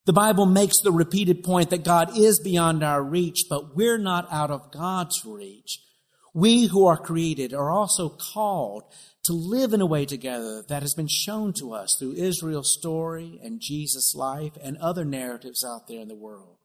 The 0.05 0.13
Bible 0.13 0.45
makes 0.45 0.79
the 0.79 0.91
repeated 0.91 1.43
point 1.43 1.69
that 1.71 1.83
God 1.83 2.17
is 2.17 2.39
beyond 2.39 2.83
our 2.83 3.03
reach, 3.03 3.45
but 3.49 3.75
we're 3.75 3.97
not 3.97 4.31
out 4.31 4.51
of 4.51 4.71
God's 4.71 5.25
reach. 5.25 5.79
We 6.35 6.67
who 6.67 6.85
are 6.85 6.97
created 6.97 7.53
are 7.53 7.71
also 7.71 8.09
called 8.09 8.83
to 9.23 9.31
live 9.31 9.71
in 9.71 9.79
a 9.79 9.85
way 9.85 10.05
together 10.05 10.61
that 10.67 10.81
has 10.81 10.93
been 10.93 11.07
shown 11.07 11.53
to 11.59 11.73
us 11.73 11.95
through 11.97 12.15
Israel's 12.15 12.73
story 12.77 13.39
and 13.41 13.61
Jesus' 13.61 14.13
life 14.13 14.51
and 14.61 14.75
other 14.77 15.05
narratives 15.05 15.63
out 15.63 15.87
there 15.87 16.01
in 16.01 16.09
the 16.09 16.13
world. 16.13 16.57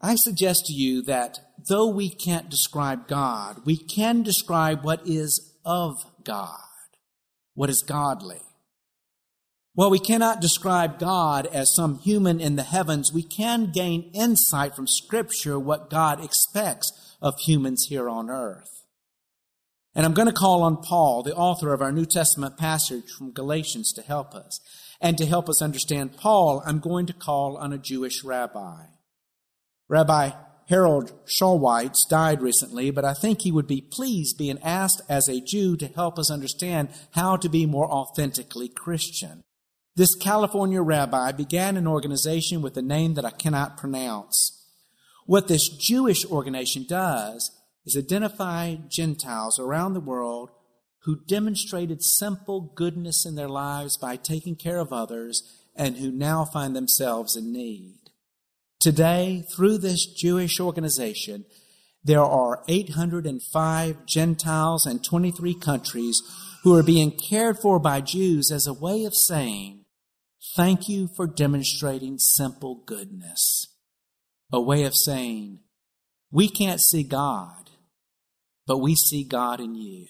I 0.00 0.14
suggest 0.14 0.64
to 0.66 0.72
you 0.72 1.02
that 1.02 1.40
though 1.68 1.88
we 1.88 2.08
can't 2.08 2.48
describe 2.48 3.06
God, 3.06 3.60
we 3.66 3.76
can 3.76 4.22
describe 4.22 4.82
what 4.82 5.06
is 5.06 5.54
of 5.62 5.98
God, 6.24 6.56
what 7.52 7.68
is 7.68 7.82
godly. 7.86 8.40
While 9.74 9.90
we 9.90 9.98
cannot 9.98 10.40
describe 10.40 10.98
God 10.98 11.44
as 11.44 11.74
some 11.74 11.98
human 11.98 12.40
in 12.40 12.56
the 12.56 12.62
heavens, 12.62 13.12
we 13.12 13.24
can 13.24 13.72
gain 13.72 14.10
insight 14.14 14.74
from 14.74 14.86
Scripture 14.86 15.58
what 15.58 15.90
God 15.90 16.24
expects 16.24 17.09
of 17.20 17.38
humans 17.40 17.86
here 17.88 18.08
on 18.08 18.30
earth. 18.30 18.84
And 19.94 20.06
I'm 20.06 20.14
going 20.14 20.28
to 20.28 20.32
call 20.32 20.62
on 20.62 20.82
Paul, 20.82 21.22
the 21.22 21.34
author 21.34 21.72
of 21.72 21.82
our 21.82 21.90
New 21.90 22.06
Testament 22.06 22.56
passage 22.56 23.10
from 23.10 23.32
Galatians, 23.32 23.92
to 23.94 24.02
help 24.02 24.34
us. 24.34 24.60
And 25.00 25.18
to 25.18 25.26
help 25.26 25.48
us 25.48 25.62
understand 25.62 26.16
Paul, 26.16 26.62
I'm 26.64 26.78
going 26.78 27.06
to 27.06 27.12
call 27.12 27.56
on 27.56 27.72
a 27.72 27.78
Jewish 27.78 28.22
rabbi. 28.22 28.84
Rabbi 29.88 30.30
Harold 30.68 31.12
Schulweis 31.26 32.08
died 32.08 32.40
recently, 32.40 32.92
but 32.92 33.04
I 33.04 33.12
think 33.12 33.42
he 33.42 33.50
would 33.50 33.66
be 33.66 33.80
pleased 33.80 34.38
being 34.38 34.60
asked 34.62 35.00
as 35.08 35.28
a 35.28 35.40
Jew 35.40 35.76
to 35.76 35.88
help 35.88 36.16
us 36.16 36.30
understand 36.30 36.90
how 37.12 37.36
to 37.36 37.48
be 37.48 37.66
more 37.66 37.90
authentically 37.90 38.68
Christian. 38.68 39.42
This 39.96 40.14
California 40.14 40.80
rabbi 40.80 41.32
began 41.32 41.76
an 41.76 41.88
organization 41.88 42.62
with 42.62 42.76
a 42.76 42.82
name 42.82 43.14
that 43.14 43.24
I 43.24 43.32
cannot 43.32 43.76
pronounce. 43.76 44.59
What 45.30 45.46
this 45.46 45.68
Jewish 45.68 46.26
organization 46.26 46.86
does 46.88 47.52
is 47.86 47.96
identify 47.96 48.74
Gentiles 48.88 49.60
around 49.60 49.94
the 49.94 50.00
world 50.00 50.50
who 51.04 51.24
demonstrated 51.24 52.02
simple 52.02 52.72
goodness 52.74 53.24
in 53.24 53.36
their 53.36 53.48
lives 53.48 53.96
by 53.96 54.16
taking 54.16 54.56
care 54.56 54.78
of 54.78 54.92
others 54.92 55.44
and 55.76 55.98
who 55.98 56.10
now 56.10 56.44
find 56.44 56.74
themselves 56.74 57.36
in 57.36 57.52
need. 57.52 58.10
Today, 58.80 59.44
through 59.54 59.78
this 59.78 60.04
Jewish 60.04 60.58
organization, 60.58 61.44
there 62.02 62.24
are 62.24 62.64
805 62.66 64.06
Gentiles 64.06 64.84
and 64.84 65.04
23 65.04 65.54
countries 65.54 66.20
who 66.64 66.74
are 66.74 66.82
being 66.82 67.12
cared 67.12 67.56
for 67.56 67.78
by 67.78 68.00
Jews 68.00 68.50
as 68.50 68.66
a 68.66 68.74
way 68.74 69.04
of 69.04 69.14
saying, 69.14 69.84
thank 70.56 70.88
you 70.88 71.06
for 71.06 71.28
demonstrating 71.28 72.18
simple 72.18 72.82
goodness. 72.84 73.69
A 74.52 74.60
way 74.60 74.84
of 74.84 74.96
saying, 74.96 75.60
we 76.32 76.48
can't 76.48 76.80
see 76.80 77.02
God, 77.02 77.70
but 78.66 78.78
we 78.78 78.94
see 78.94 79.24
God 79.24 79.60
in 79.60 79.74
you. 79.74 80.06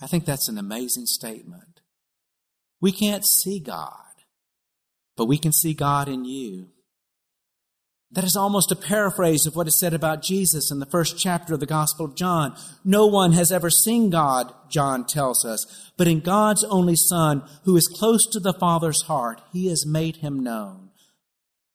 I 0.00 0.06
think 0.06 0.24
that's 0.24 0.48
an 0.48 0.58
amazing 0.58 1.06
statement. 1.06 1.80
We 2.80 2.92
can't 2.92 3.24
see 3.24 3.60
God, 3.60 3.90
but 5.16 5.26
we 5.26 5.38
can 5.38 5.52
see 5.52 5.72
God 5.72 6.08
in 6.08 6.24
you. 6.24 6.68
That 8.10 8.24
is 8.24 8.36
almost 8.36 8.70
a 8.70 8.76
paraphrase 8.76 9.46
of 9.46 9.56
what 9.56 9.66
is 9.66 9.78
said 9.78 9.92
about 9.92 10.22
Jesus 10.22 10.70
in 10.70 10.78
the 10.78 10.86
first 10.86 11.18
chapter 11.18 11.54
of 11.54 11.60
the 11.60 11.66
Gospel 11.66 12.06
of 12.06 12.14
John. 12.14 12.54
No 12.84 13.06
one 13.06 13.32
has 13.32 13.50
ever 13.50 13.70
seen 13.70 14.08
God, 14.10 14.52
John 14.68 15.04
tells 15.04 15.44
us, 15.44 15.90
but 15.96 16.06
in 16.06 16.20
God's 16.20 16.62
only 16.64 16.96
Son, 16.96 17.42
who 17.64 17.76
is 17.76 17.88
close 17.88 18.26
to 18.28 18.38
the 18.38 18.52
Father's 18.52 19.02
heart, 19.02 19.40
he 19.52 19.68
has 19.68 19.84
made 19.84 20.16
him 20.16 20.44
known. 20.44 20.83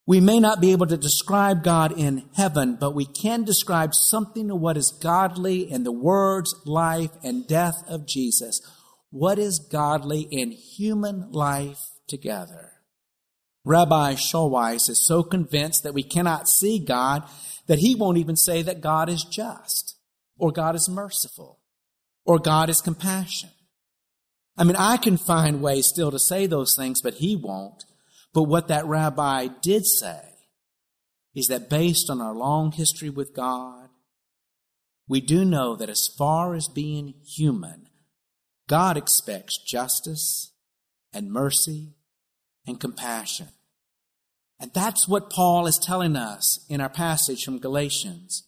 We 0.10 0.20
may 0.22 0.40
not 0.40 0.60
be 0.60 0.72
able 0.72 0.88
to 0.88 0.98
describe 0.98 1.64
God 1.64 1.92
in 1.96 2.32
heaven, 2.34 2.78
but 2.80 2.96
we 2.96 3.06
can 3.06 3.44
describe 3.44 3.94
something 3.94 4.50
of 4.50 4.60
what 4.60 4.76
is 4.76 4.90
godly 4.90 5.72
in 5.72 5.84
the 5.84 5.92
words, 5.92 6.56
life, 6.66 7.12
and 7.24 7.48
death 7.48 7.84
of 7.88 8.08
Jesus. 8.08 8.60
What 9.12 9.38
is 9.38 9.60
godly 9.60 10.22
in 10.22 10.50
human 10.50 11.32
life 11.32 11.92
together? 12.08 12.72
Rabbi 13.64 14.16
Schulweis 14.16 14.90
is 14.90 15.06
so 15.06 15.22
convinced 15.22 15.84
that 15.84 15.94
we 15.94 16.02
cannot 16.02 16.50
see 16.50 16.80
God 16.80 17.22
that 17.68 17.78
he 17.78 17.94
won't 17.94 18.18
even 18.18 18.36
say 18.36 18.64
that 18.64 18.82
God 18.82 19.10
is 19.10 19.24
just, 19.24 19.96
or 20.40 20.52
God 20.52 20.74
is 20.74 20.90
merciful, 20.90 21.60
or 22.26 22.40
God 22.40 22.68
is 22.72 22.82
compassionate. 22.82 23.54
I 24.58 24.64
mean, 24.64 24.76
I 24.76 24.98
can 24.98 25.18
find 25.18 25.62
ways 25.62 25.86
still 25.86 26.10
to 26.10 26.18
say 26.18 26.48
those 26.48 26.76
things, 26.76 27.00
but 27.00 27.14
he 27.14 27.36
won't. 27.36 27.86
But 28.34 28.44
what 28.44 28.68
that 28.68 28.86
rabbi 28.86 29.48
did 29.62 29.86
say 29.86 30.22
is 31.36 31.48
that 31.48 31.70
based 31.70 32.10
on 32.10 32.22
our 32.22 32.36
long 32.36 32.72
history 32.72 33.10
with 33.10 33.36
God, 33.36 33.90
we 35.08 35.22
do 35.22 35.44
know 35.44 35.76
that 35.76 35.90
as 35.90 36.08
far 36.18 36.54
as 36.54 36.68
being 36.68 37.16
human, 37.26 37.88
God 38.68 38.98
expects 38.98 39.58
justice 39.58 40.54
and 41.12 41.32
mercy 41.32 41.96
and 42.68 42.80
compassion. 42.80 43.48
And 44.60 44.72
that's 44.74 45.08
what 45.08 45.32
Paul 45.32 45.66
is 45.66 45.80
telling 45.80 46.16
us 46.16 46.64
in 46.70 46.82
our 46.82 46.90
passage 46.90 47.44
from 47.44 47.60
Galatians. 47.60 48.44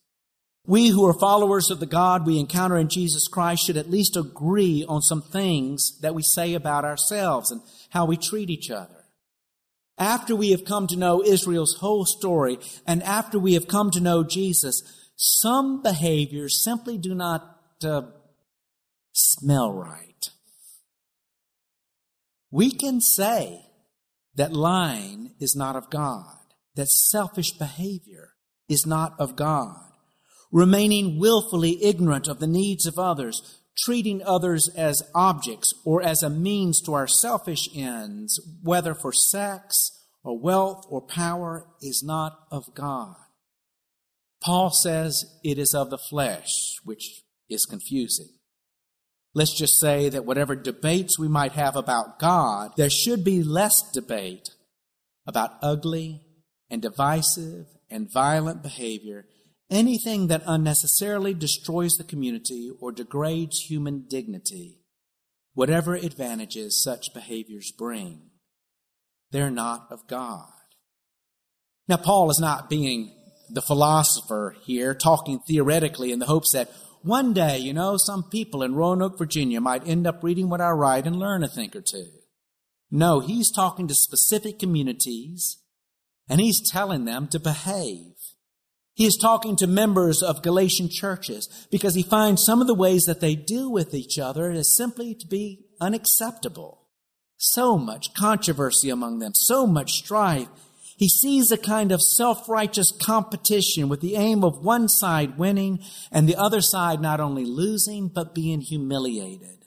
We 0.68 0.90
who 0.90 1.06
are 1.08 1.14
followers 1.14 1.72
of 1.72 1.80
the 1.80 1.88
God 1.88 2.26
we 2.26 2.40
encounter 2.40 2.78
in 2.78 2.90
Jesus 2.90 3.28
Christ 3.28 3.66
should 3.66 3.78
at 3.78 3.90
least 3.90 4.16
agree 4.16 4.86
on 4.88 5.02
some 5.02 5.24
things 5.24 6.00
that 6.02 6.14
we 6.14 6.22
say 6.22 6.54
about 6.54 6.86
ourselves 6.86 7.50
and 7.50 7.62
how 7.90 8.06
we 8.06 8.18
treat 8.18 8.50
each 8.52 8.70
other. 8.70 9.01
After 10.02 10.36
we 10.36 10.50
have 10.50 10.66
come 10.66 10.88
to 10.88 10.96
know 10.96 11.24
Israel's 11.24 11.76
whole 11.76 12.06
story 12.06 12.58
and 12.88 13.04
after 13.04 13.38
we 13.38 13.54
have 13.54 13.68
come 13.68 13.92
to 13.92 14.02
know 14.02 14.24
Jesus, 14.24 14.82
some 15.16 15.84
behaviors 15.84 16.64
simply 16.64 16.98
do 16.98 17.14
not 17.14 17.60
uh, 17.84 18.02
smell 19.14 19.72
right. 19.72 20.32
We 22.50 22.72
can 22.72 23.00
say 23.00 23.62
that 24.34 24.54
lying 24.54 25.36
is 25.40 25.56
not 25.56 25.76
of 25.76 25.92
God, 25.92 26.36
that 26.74 26.90
selfish 26.90 27.52
behavior 27.52 28.34
is 28.68 28.88
not 28.88 29.14
of 29.20 29.36
God 29.36 29.92
remaining 30.52 31.18
willfully 31.18 31.84
ignorant 31.84 32.28
of 32.28 32.40
the 32.40 32.48
needs 32.48 32.86
of 32.86 33.00
others, 33.00 33.61
treating 33.78 34.22
others 34.24 34.70
as 34.76 35.04
objects 35.16 35.74
or 35.86 36.02
as 36.02 36.24
a 36.24 36.30
means 36.30 36.82
to 36.82 36.94
our 36.94 37.08
selfish 37.08 37.70
ends, 37.76 38.40
whether 38.64 38.94
for 38.94 39.14
sex 39.14 40.04
or 40.24 40.40
wealth 40.40 40.86
or 40.90 41.02
power, 41.02 41.68
is 41.82 42.04
not 42.04 42.40
of 42.52 42.74
God. 42.76 43.16
Paul 44.42 44.72
says 44.72 45.40
it 45.44 45.58
is 45.58 45.74
of 45.74 45.90
the 45.90 45.98
flesh, 45.98 46.76
which 46.84 47.24
is 47.50 47.66
confusing. 47.66 48.30
Let's 49.34 49.58
just 49.58 49.80
say 49.80 50.10
that 50.10 50.26
whatever 50.26 50.56
debates 50.56 51.18
we 51.18 51.28
might 51.28 51.54
have 51.54 51.76
about 51.76 52.20
God, 52.20 52.72
there 52.76 52.90
should 52.90 53.24
be 53.24 53.44
less 53.44 53.82
debate 53.94 54.50
about 55.26 55.58
ugly 55.62 56.22
and 56.70 56.82
divisive 56.82 57.68
and 57.90 58.12
violent 58.12 58.62
behavior 58.62 59.26
anything 59.72 60.28
that 60.28 60.44
unnecessarily 60.46 61.34
destroys 61.34 61.94
the 61.94 62.04
community 62.04 62.70
or 62.80 62.92
degrades 62.92 63.62
human 63.62 64.06
dignity, 64.08 64.82
whatever 65.54 65.96
advantages 65.96 66.84
such 66.84 67.14
behaviors 67.14 67.72
bring. 67.72 68.30
They're 69.32 69.50
not 69.50 69.88
of 69.90 70.06
God. 70.08 70.52
Now, 71.88 71.98
Paul 71.98 72.30
is 72.30 72.40
not 72.40 72.70
being 72.70 73.16
the 73.50 73.62
philosopher 73.62 74.56
here, 74.64 74.94
talking 74.94 75.40
theoretically 75.40 76.12
in 76.12 76.20
the 76.20 76.26
hopes 76.26 76.52
that 76.52 76.70
one 77.02 77.34
day, 77.34 77.58
you 77.58 77.74
know, 77.74 77.98
some 77.98 78.24
people 78.24 78.62
in 78.62 78.76
Roanoke, 78.76 79.18
Virginia 79.18 79.60
might 79.60 79.88
end 79.88 80.06
up 80.06 80.24
reading 80.24 80.50
what 80.50 80.62
I 80.62 80.70
write 80.70 81.08
and 81.08 81.16
learn 81.16 81.44
a 81.44 81.48
thing 81.48 81.72
or 81.74 81.82
two. 81.82 82.08
No, 82.92 83.22
he's 83.22 83.52
talking 83.52 83.88
to 83.88 83.96
specific 83.96 84.60
communities 84.60 85.58
and 86.30 86.40
he's 86.40 86.70
telling 86.70 87.06
them 87.06 87.28
to 87.30 87.40
behave. 87.40 88.11
He 88.94 89.06
is 89.06 89.16
talking 89.16 89.56
to 89.56 89.68
members 89.68 90.22
of 90.22 90.44
Galatian 90.44 90.90
churches 90.90 91.68
because 91.72 91.96
he 91.96 92.04
finds 92.04 92.44
some 92.44 92.62
of 92.62 92.68
the 92.68 92.76
ways 92.76 93.06
that 93.06 93.22
they 93.22 93.36
deal 93.36 93.72
with 93.72 93.94
each 93.94 94.20
other 94.20 94.52
is 94.52 94.76
simply 94.76 95.16
to 95.16 95.28
be 95.28 95.66
unacceptable. 95.80 96.88
So 97.38 97.78
much 97.78 98.14
controversy 98.14 98.90
among 98.90 99.20
them, 99.20 99.34
so 99.34 99.66
much 99.66 99.94
strife. 99.94 100.50
He 100.98 101.10
sees 101.10 101.52
a 101.52 101.58
kind 101.58 101.92
of 101.92 102.02
self-righteous 102.02 102.94
competition 103.02 103.90
with 103.90 104.02
the 104.02 104.16
aim 104.16 104.44
of 104.44 104.64
one 104.64 104.88
side 104.88 105.40
winning 105.40 105.80
and 106.12 106.28
the 106.28 106.36
other 106.36 106.62
side 106.62 107.02
not 107.02 107.20
only 107.20 107.46
losing, 107.46 108.10
but 108.10 108.36
being 108.36 108.62
humiliated. 108.62 109.66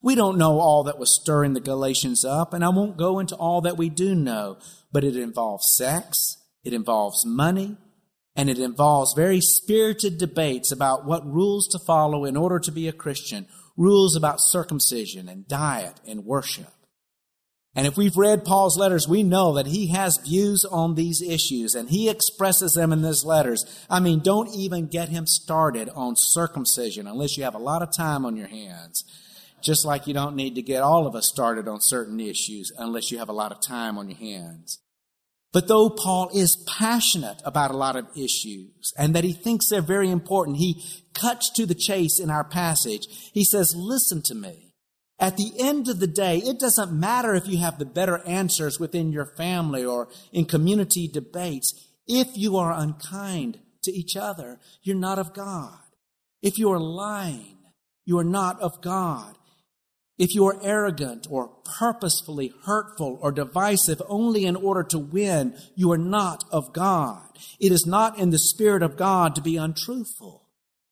We 0.00 0.14
don't 0.14 0.38
know 0.38 0.60
all 0.60 0.84
that 0.84 0.98
was 0.98 1.18
stirring 1.18 1.54
the 1.54 1.60
Galatians 1.60 2.24
up, 2.24 2.52
and 2.52 2.62
I 2.62 2.68
won't 2.68 2.98
go 2.98 3.18
into 3.18 3.34
all 3.34 3.62
that 3.62 3.78
we 3.78 3.88
do 3.88 4.14
know, 4.14 4.58
but 4.92 5.02
it 5.02 5.16
involves 5.16 5.74
sex, 5.74 6.36
it 6.62 6.74
involves 6.74 7.24
money, 7.26 7.78
and 8.36 8.50
it 8.50 8.58
involves 8.58 9.14
very 9.14 9.40
spirited 9.40 10.18
debates 10.18 10.72
about 10.72 11.04
what 11.04 11.26
rules 11.26 11.68
to 11.68 11.78
follow 11.78 12.24
in 12.24 12.36
order 12.36 12.58
to 12.58 12.72
be 12.72 12.88
a 12.88 12.92
Christian, 12.92 13.46
rules 13.76 14.16
about 14.16 14.40
circumcision 14.40 15.28
and 15.28 15.46
diet 15.46 16.00
and 16.06 16.24
worship. 16.24 16.72
And 17.76 17.86
if 17.88 17.96
we've 17.96 18.16
read 18.16 18.44
Paul's 18.44 18.78
letters, 18.78 19.08
we 19.08 19.24
know 19.24 19.54
that 19.54 19.66
he 19.66 19.88
has 19.88 20.18
views 20.18 20.64
on 20.64 20.94
these 20.94 21.20
issues 21.20 21.74
and 21.74 21.90
he 21.90 22.08
expresses 22.08 22.74
them 22.74 22.92
in 22.92 23.02
his 23.02 23.24
letters. 23.24 23.64
I 23.90 23.98
mean, 23.98 24.20
don't 24.20 24.54
even 24.54 24.86
get 24.86 25.08
him 25.08 25.26
started 25.26 25.88
on 25.90 26.14
circumcision 26.16 27.08
unless 27.08 27.36
you 27.36 27.42
have 27.42 27.54
a 27.54 27.58
lot 27.58 27.82
of 27.82 27.92
time 27.92 28.24
on 28.24 28.36
your 28.36 28.46
hands. 28.46 29.04
Just 29.60 29.84
like 29.84 30.06
you 30.06 30.14
don't 30.14 30.36
need 30.36 30.54
to 30.54 30.62
get 30.62 30.82
all 30.82 31.06
of 31.06 31.16
us 31.16 31.26
started 31.26 31.66
on 31.66 31.80
certain 31.80 32.20
issues 32.20 32.70
unless 32.78 33.10
you 33.10 33.18
have 33.18 33.30
a 33.30 33.32
lot 33.32 33.50
of 33.50 33.60
time 33.60 33.98
on 33.98 34.08
your 34.08 34.18
hands. 34.18 34.78
But 35.54 35.68
though 35.68 35.88
Paul 35.88 36.30
is 36.34 36.56
passionate 36.66 37.40
about 37.44 37.70
a 37.70 37.76
lot 37.76 37.94
of 37.94 38.08
issues 38.16 38.92
and 38.98 39.14
that 39.14 39.22
he 39.22 39.32
thinks 39.32 39.68
they're 39.68 39.80
very 39.80 40.10
important, 40.10 40.56
he 40.56 40.82
cuts 41.14 41.48
to 41.50 41.64
the 41.64 41.76
chase 41.76 42.18
in 42.18 42.28
our 42.28 42.42
passage. 42.42 43.06
He 43.32 43.44
says, 43.44 43.72
listen 43.76 44.20
to 44.22 44.34
me. 44.34 44.72
At 45.20 45.36
the 45.36 45.52
end 45.60 45.88
of 45.88 46.00
the 46.00 46.08
day, 46.08 46.38
it 46.38 46.58
doesn't 46.58 46.92
matter 46.92 47.36
if 47.36 47.46
you 47.46 47.58
have 47.58 47.78
the 47.78 47.84
better 47.84 48.18
answers 48.26 48.80
within 48.80 49.12
your 49.12 49.26
family 49.26 49.84
or 49.84 50.08
in 50.32 50.46
community 50.46 51.06
debates. 51.06 51.72
If 52.08 52.36
you 52.36 52.56
are 52.56 52.72
unkind 52.72 53.60
to 53.84 53.92
each 53.92 54.16
other, 54.16 54.58
you're 54.82 54.96
not 54.96 55.20
of 55.20 55.34
God. 55.34 55.78
If 56.42 56.58
you 56.58 56.72
are 56.72 56.80
lying, 56.80 57.58
you 58.04 58.18
are 58.18 58.24
not 58.24 58.60
of 58.60 58.82
God. 58.82 59.38
If 60.16 60.34
you 60.34 60.46
are 60.46 60.62
arrogant 60.62 61.26
or 61.28 61.48
purposefully 61.78 62.52
hurtful 62.64 63.18
or 63.20 63.32
divisive 63.32 64.00
only 64.08 64.44
in 64.44 64.54
order 64.54 64.84
to 64.84 64.98
win, 64.98 65.56
you 65.74 65.90
are 65.90 65.98
not 65.98 66.44
of 66.52 66.72
God. 66.72 67.36
It 67.58 67.72
is 67.72 67.84
not 67.84 68.18
in 68.18 68.30
the 68.30 68.38
Spirit 68.38 68.82
of 68.82 68.96
God 68.96 69.34
to 69.34 69.42
be 69.42 69.56
untruthful, 69.56 70.48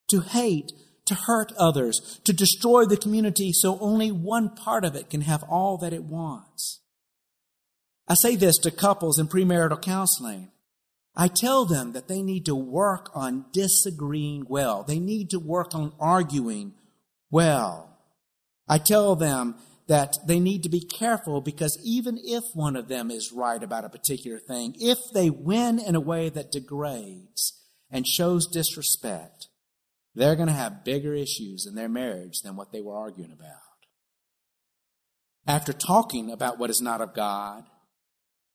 to 0.08 0.20
hate, 0.20 0.72
to 1.04 1.14
hurt 1.14 1.52
others, 1.56 2.20
to 2.24 2.32
destroy 2.32 2.84
the 2.84 2.96
community 2.96 3.52
so 3.52 3.78
only 3.80 4.10
one 4.10 4.48
part 4.48 4.84
of 4.84 4.96
it 4.96 5.10
can 5.10 5.20
have 5.20 5.44
all 5.44 5.78
that 5.78 5.92
it 5.92 6.04
wants. 6.04 6.80
I 8.08 8.14
say 8.14 8.34
this 8.34 8.58
to 8.58 8.72
couples 8.72 9.20
in 9.20 9.28
premarital 9.28 9.82
counseling. 9.82 10.50
I 11.14 11.28
tell 11.28 11.64
them 11.64 11.92
that 11.92 12.08
they 12.08 12.22
need 12.22 12.44
to 12.46 12.56
work 12.56 13.10
on 13.14 13.46
disagreeing 13.52 14.46
well. 14.48 14.82
They 14.82 14.98
need 14.98 15.30
to 15.30 15.38
work 15.38 15.74
on 15.74 15.92
arguing 16.00 16.72
well. 17.30 17.91
I 18.68 18.78
tell 18.78 19.16
them 19.16 19.56
that 19.88 20.18
they 20.26 20.40
need 20.40 20.62
to 20.62 20.68
be 20.68 20.80
careful 20.80 21.40
because 21.40 21.78
even 21.84 22.18
if 22.22 22.44
one 22.54 22.76
of 22.76 22.88
them 22.88 23.10
is 23.10 23.32
right 23.32 23.62
about 23.62 23.84
a 23.84 23.90
particular 23.90 24.38
thing, 24.38 24.74
if 24.80 24.98
they 25.12 25.28
win 25.28 25.78
in 25.78 25.94
a 25.94 26.00
way 26.00 26.28
that 26.28 26.52
degrades 26.52 27.60
and 27.90 28.06
shows 28.06 28.46
disrespect, 28.46 29.48
they're 30.14 30.36
going 30.36 30.48
to 30.48 30.54
have 30.54 30.84
bigger 30.84 31.14
issues 31.14 31.66
in 31.66 31.74
their 31.74 31.88
marriage 31.88 32.42
than 32.42 32.56
what 32.56 32.72
they 32.72 32.80
were 32.80 32.96
arguing 32.96 33.32
about. 33.32 33.58
After 35.46 35.72
talking 35.72 36.30
about 36.30 36.58
what 36.58 36.70
is 36.70 36.80
not 36.80 37.00
of 37.00 37.14
God, 37.14 37.64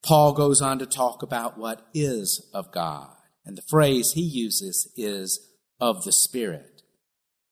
Paul 0.03 0.33
goes 0.33 0.61
on 0.61 0.79
to 0.79 0.85
talk 0.85 1.21
about 1.21 1.57
what 1.57 1.85
is 1.93 2.49
of 2.53 2.71
God. 2.71 3.09
And 3.45 3.57
the 3.57 3.63
phrase 3.63 4.13
he 4.13 4.21
uses 4.21 4.91
is 4.95 5.53
of 5.79 6.03
the 6.03 6.11
Spirit. 6.11 6.76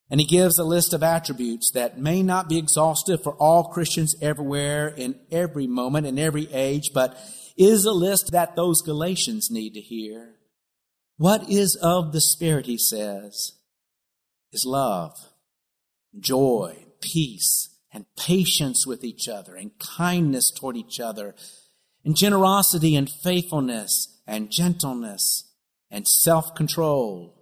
And 0.10 0.20
he 0.20 0.28
gives 0.28 0.60
a 0.60 0.63
list 0.63 0.94
of 0.94 1.02
attributes 1.02 1.72
that 1.72 1.98
may 1.98 2.22
not 2.22 2.48
be 2.48 2.60
exhaustive 2.60 3.24
for 3.24 3.34
all 3.36 3.65
Christians 3.65 4.15
everywhere, 4.22 4.88
in 4.88 5.20
every 5.32 5.65
moment, 5.65 6.06
in 6.06 6.20
every 6.20 6.52
age, 6.54 6.91
but 6.94 7.18
is 7.58 7.86
a 7.86 7.91
list 7.91 8.32
that 8.32 8.56
those 8.56 8.82
Galatians 8.82 9.50
need 9.50 9.74
to 9.74 9.82
hear. 9.82 10.36
What 11.18 11.50
is 11.50 11.76
of 11.78 12.12
the 12.12 12.22
Spirit, 12.22 12.65
he 12.65 12.78
says, 12.78 13.54
is 14.52 14.65
love, 14.65 15.18
joy, 16.20 16.86
peace, 17.02 17.70
and 17.91 18.06
patience 18.18 18.86
with 18.86 19.04
each 19.04 19.28
other, 19.28 19.56
and 19.56 19.72
kindness 19.80 20.52
toward 20.52 20.78
each 20.78 21.00
other, 21.00 21.34
and 22.04 22.15
generosity 22.15 22.96
and 22.96 23.10
faithfulness, 23.10 24.20
and 24.28 24.52
gentleness, 24.52 25.52
and 25.89 26.08
self-control 26.08 27.35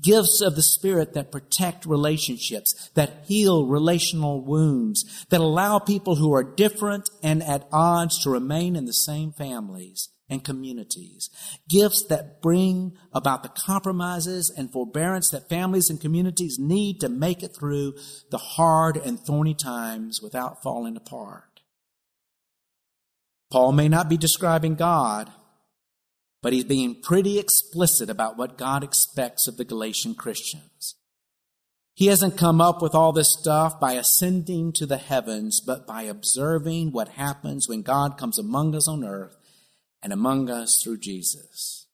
gifts 0.00 0.40
of 0.40 0.56
the 0.56 0.62
Spirit 0.62 1.14
that 1.14 1.32
protect 1.32 1.86
relationships, 1.86 2.90
that 2.94 3.24
heal 3.26 3.66
relational 3.66 4.40
wounds, 4.44 5.26
that 5.30 5.40
allow 5.40 5.78
people 5.78 6.16
who 6.16 6.32
are 6.32 6.44
different 6.44 7.08
and 7.22 7.42
at 7.42 7.68
odds 7.72 8.22
to 8.22 8.30
remain 8.30 8.76
in 8.76 8.84
the 8.84 8.92
same 8.92 9.32
families 9.32 10.08
and 10.30 10.44
communities. 10.44 11.30
Gifts 11.68 12.04
that 12.08 12.42
bring 12.42 12.92
about 13.12 13.42
the 13.42 13.48
compromises 13.48 14.50
and 14.50 14.70
forbearance 14.70 15.30
that 15.30 15.48
families 15.48 15.90
and 15.90 16.00
communities 16.00 16.58
need 16.58 17.00
to 17.00 17.08
make 17.08 17.42
it 17.42 17.56
through 17.56 17.94
the 18.30 18.38
hard 18.38 18.96
and 18.96 19.18
thorny 19.18 19.54
times 19.54 20.20
without 20.22 20.62
falling 20.62 20.96
apart. 20.96 21.44
Paul 23.50 23.72
may 23.72 23.88
not 23.88 24.10
be 24.10 24.18
describing 24.18 24.74
God, 24.74 25.32
but 26.42 26.52
he's 26.52 26.64
being 26.64 27.00
pretty 27.00 27.38
explicit 27.38 28.08
about 28.08 28.36
what 28.36 28.58
God 28.58 28.84
expects 28.84 29.46
of 29.46 29.56
the 29.56 29.64
Galatian 29.64 30.14
Christians. 30.14 30.94
He 31.94 32.06
hasn't 32.06 32.38
come 32.38 32.60
up 32.60 32.80
with 32.80 32.94
all 32.94 33.12
this 33.12 33.32
stuff 33.32 33.80
by 33.80 33.94
ascending 33.94 34.72
to 34.74 34.86
the 34.86 34.98
heavens, 34.98 35.60
but 35.60 35.84
by 35.84 36.02
observing 36.02 36.92
what 36.92 37.08
happens 37.08 37.68
when 37.68 37.82
God 37.82 38.16
comes 38.16 38.38
among 38.38 38.76
us 38.76 38.86
on 38.86 39.04
earth 39.04 39.36
and 40.00 40.12
among 40.12 40.48
us 40.48 40.80
through 40.80 40.98
Jesus. 40.98 41.88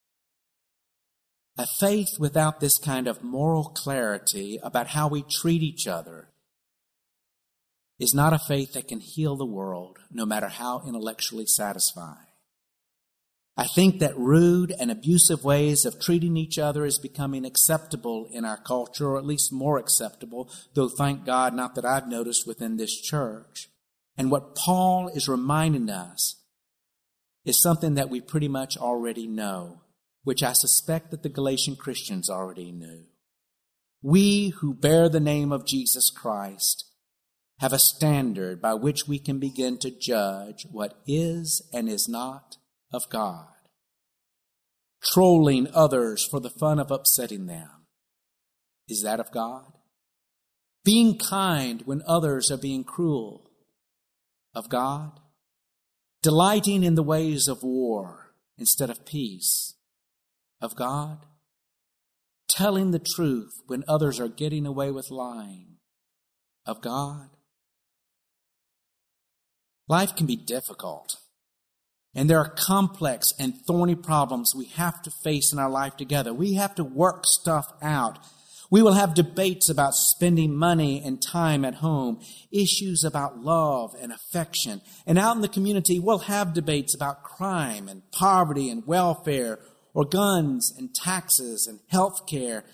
A 1.56 1.66
faith 1.78 2.18
without 2.18 2.60
this 2.60 2.76
kind 2.76 3.06
of 3.06 3.22
moral 3.22 3.64
clarity 3.64 4.58
about 4.62 4.88
how 4.88 5.08
we 5.08 5.22
treat 5.22 5.62
each 5.62 5.86
other 5.86 6.28
is 7.98 8.12
not 8.12 8.32
a 8.32 8.38
faith 8.38 8.74
that 8.74 8.88
can 8.88 9.00
heal 9.00 9.36
the 9.36 9.46
world, 9.46 10.00
no 10.10 10.26
matter 10.26 10.48
how 10.48 10.82
intellectually 10.86 11.46
satisfying. 11.46 12.23
I 13.56 13.66
think 13.68 14.00
that 14.00 14.18
rude 14.18 14.74
and 14.80 14.90
abusive 14.90 15.44
ways 15.44 15.84
of 15.84 16.00
treating 16.00 16.36
each 16.36 16.58
other 16.58 16.84
is 16.84 16.98
becoming 16.98 17.44
acceptable 17.44 18.28
in 18.32 18.44
our 18.44 18.56
culture, 18.56 19.10
or 19.10 19.18
at 19.18 19.24
least 19.24 19.52
more 19.52 19.78
acceptable, 19.78 20.50
though 20.74 20.88
thank 20.88 21.24
God 21.24 21.54
not 21.54 21.76
that 21.76 21.84
I've 21.84 22.08
noticed 22.08 22.48
within 22.48 22.76
this 22.76 23.00
church. 23.00 23.68
And 24.16 24.30
what 24.30 24.56
Paul 24.56 25.08
is 25.08 25.28
reminding 25.28 25.88
us 25.88 26.42
is 27.44 27.62
something 27.62 27.94
that 27.94 28.10
we 28.10 28.20
pretty 28.20 28.48
much 28.48 28.76
already 28.76 29.28
know, 29.28 29.82
which 30.24 30.42
I 30.42 30.52
suspect 30.52 31.12
that 31.12 31.22
the 31.22 31.28
Galatian 31.28 31.76
Christians 31.76 32.28
already 32.28 32.72
knew. 32.72 33.04
We 34.02 34.48
who 34.48 34.74
bear 34.74 35.08
the 35.08 35.20
name 35.20 35.52
of 35.52 35.66
Jesus 35.66 36.10
Christ 36.10 36.86
have 37.60 37.72
a 37.72 37.78
standard 37.78 38.60
by 38.60 38.74
which 38.74 39.06
we 39.06 39.20
can 39.20 39.38
begin 39.38 39.78
to 39.78 39.90
judge 39.90 40.66
what 40.70 40.98
is 41.06 41.62
and 41.72 41.88
is 41.88 42.08
not 42.08 42.56
of 42.94 43.08
God. 43.10 43.48
Trolling 45.02 45.68
others 45.74 46.24
for 46.24 46.40
the 46.40 46.50
fun 46.50 46.78
of 46.78 46.90
upsetting 46.90 47.46
them. 47.46 47.68
Is 48.88 49.02
that 49.02 49.20
of 49.20 49.30
God? 49.32 49.72
Being 50.84 51.18
kind 51.18 51.82
when 51.84 52.02
others 52.06 52.50
are 52.50 52.56
being 52.56 52.84
cruel. 52.84 53.50
Of 54.54 54.68
God? 54.68 55.20
Delighting 56.22 56.84
in 56.84 56.94
the 56.94 57.02
ways 57.02 57.48
of 57.48 57.62
war 57.62 58.34
instead 58.56 58.88
of 58.88 59.04
peace. 59.04 59.74
Of 60.60 60.76
God? 60.76 61.18
Telling 62.48 62.92
the 62.92 62.98
truth 62.98 63.62
when 63.66 63.84
others 63.88 64.20
are 64.20 64.28
getting 64.28 64.64
away 64.64 64.90
with 64.90 65.10
lying. 65.10 65.78
Of 66.64 66.80
God? 66.80 67.30
Life 69.88 70.14
can 70.14 70.26
be 70.26 70.36
difficult. 70.36 71.16
And 72.14 72.30
there 72.30 72.38
are 72.38 72.48
complex 72.48 73.32
and 73.38 73.54
thorny 73.66 73.96
problems 73.96 74.54
we 74.54 74.66
have 74.66 75.02
to 75.02 75.10
face 75.22 75.52
in 75.52 75.58
our 75.58 75.70
life 75.70 75.96
together. 75.96 76.32
We 76.32 76.54
have 76.54 76.74
to 76.76 76.84
work 76.84 77.24
stuff 77.26 77.72
out. 77.82 78.18
We 78.70 78.82
will 78.82 78.94
have 78.94 79.14
debates 79.14 79.68
about 79.68 79.94
spending 79.94 80.54
money 80.54 81.02
and 81.04 81.20
time 81.20 81.64
at 81.64 81.76
home, 81.76 82.20
issues 82.50 83.04
about 83.04 83.38
love 83.38 83.94
and 84.00 84.12
affection. 84.12 84.80
And 85.06 85.18
out 85.18 85.36
in 85.36 85.42
the 85.42 85.48
community, 85.48 85.98
we'll 85.98 86.18
have 86.18 86.54
debates 86.54 86.94
about 86.94 87.22
crime 87.22 87.88
and 87.88 88.02
poverty 88.10 88.70
and 88.70 88.86
welfare, 88.86 89.58
or 89.92 90.04
guns 90.04 90.72
and 90.76 90.94
taxes 90.94 91.66
and 91.66 91.80
health 91.88 92.26
care. 92.26 92.64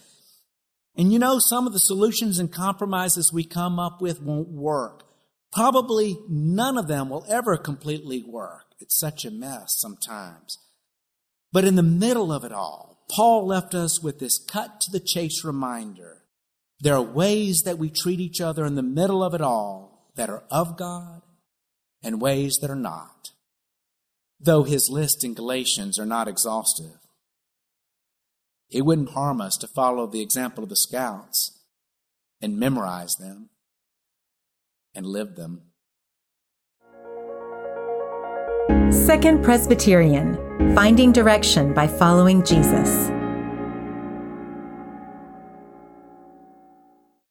And 0.96 1.12
you 1.12 1.18
know, 1.18 1.38
some 1.38 1.66
of 1.66 1.72
the 1.72 1.78
solutions 1.78 2.38
and 2.38 2.52
compromises 2.52 3.32
we 3.32 3.44
come 3.44 3.78
up 3.78 4.00
with 4.00 4.22
won't 4.22 4.48
work. 4.48 5.04
Probably 5.52 6.18
none 6.28 6.78
of 6.78 6.86
them 6.86 7.08
will 7.08 7.24
ever 7.28 7.56
completely 7.56 8.22
work. 8.22 8.66
It's 8.78 8.98
such 8.98 9.24
a 9.24 9.30
mess 9.30 9.74
sometimes. 9.78 10.58
But 11.52 11.64
in 11.64 11.74
the 11.74 11.82
middle 11.82 12.32
of 12.32 12.44
it 12.44 12.52
all, 12.52 13.04
Paul 13.10 13.46
left 13.46 13.74
us 13.74 14.00
with 14.00 14.20
this 14.20 14.38
cut 14.38 14.80
to 14.82 14.90
the 14.90 15.00
chase 15.00 15.44
reminder. 15.44 16.18
There 16.78 16.94
are 16.94 17.02
ways 17.02 17.62
that 17.62 17.78
we 17.78 17.90
treat 17.90 18.20
each 18.20 18.40
other 18.40 18.64
in 18.64 18.76
the 18.76 18.82
middle 18.82 19.22
of 19.22 19.34
it 19.34 19.40
all 19.40 20.12
that 20.14 20.30
are 20.30 20.44
of 20.50 20.76
God 20.76 21.22
and 22.02 22.20
ways 22.20 22.58
that 22.60 22.70
are 22.70 22.76
not. 22.76 23.30
Though 24.38 24.62
his 24.62 24.88
list 24.88 25.24
in 25.24 25.34
Galatians 25.34 25.98
are 25.98 26.06
not 26.06 26.28
exhaustive. 26.28 26.98
It 28.70 28.82
wouldn't 28.82 29.10
harm 29.10 29.40
us 29.40 29.56
to 29.58 29.66
follow 29.66 30.06
the 30.06 30.22
example 30.22 30.62
of 30.62 30.70
the 30.70 30.76
scouts 30.76 31.58
and 32.40 32.58
memorize 32.58 33.16
them 33.16 33.50
and 34.94 35.06
live 35.06 35.36
them. 35.36 35.62
Second 38.90 39.42
Presbyterian 39.42 40.74
Finding 40.74 41.12
Direction 41.12 41.72
by 41.74 41.86
Following 41.86 42.44
Jesus. 42.44 43.10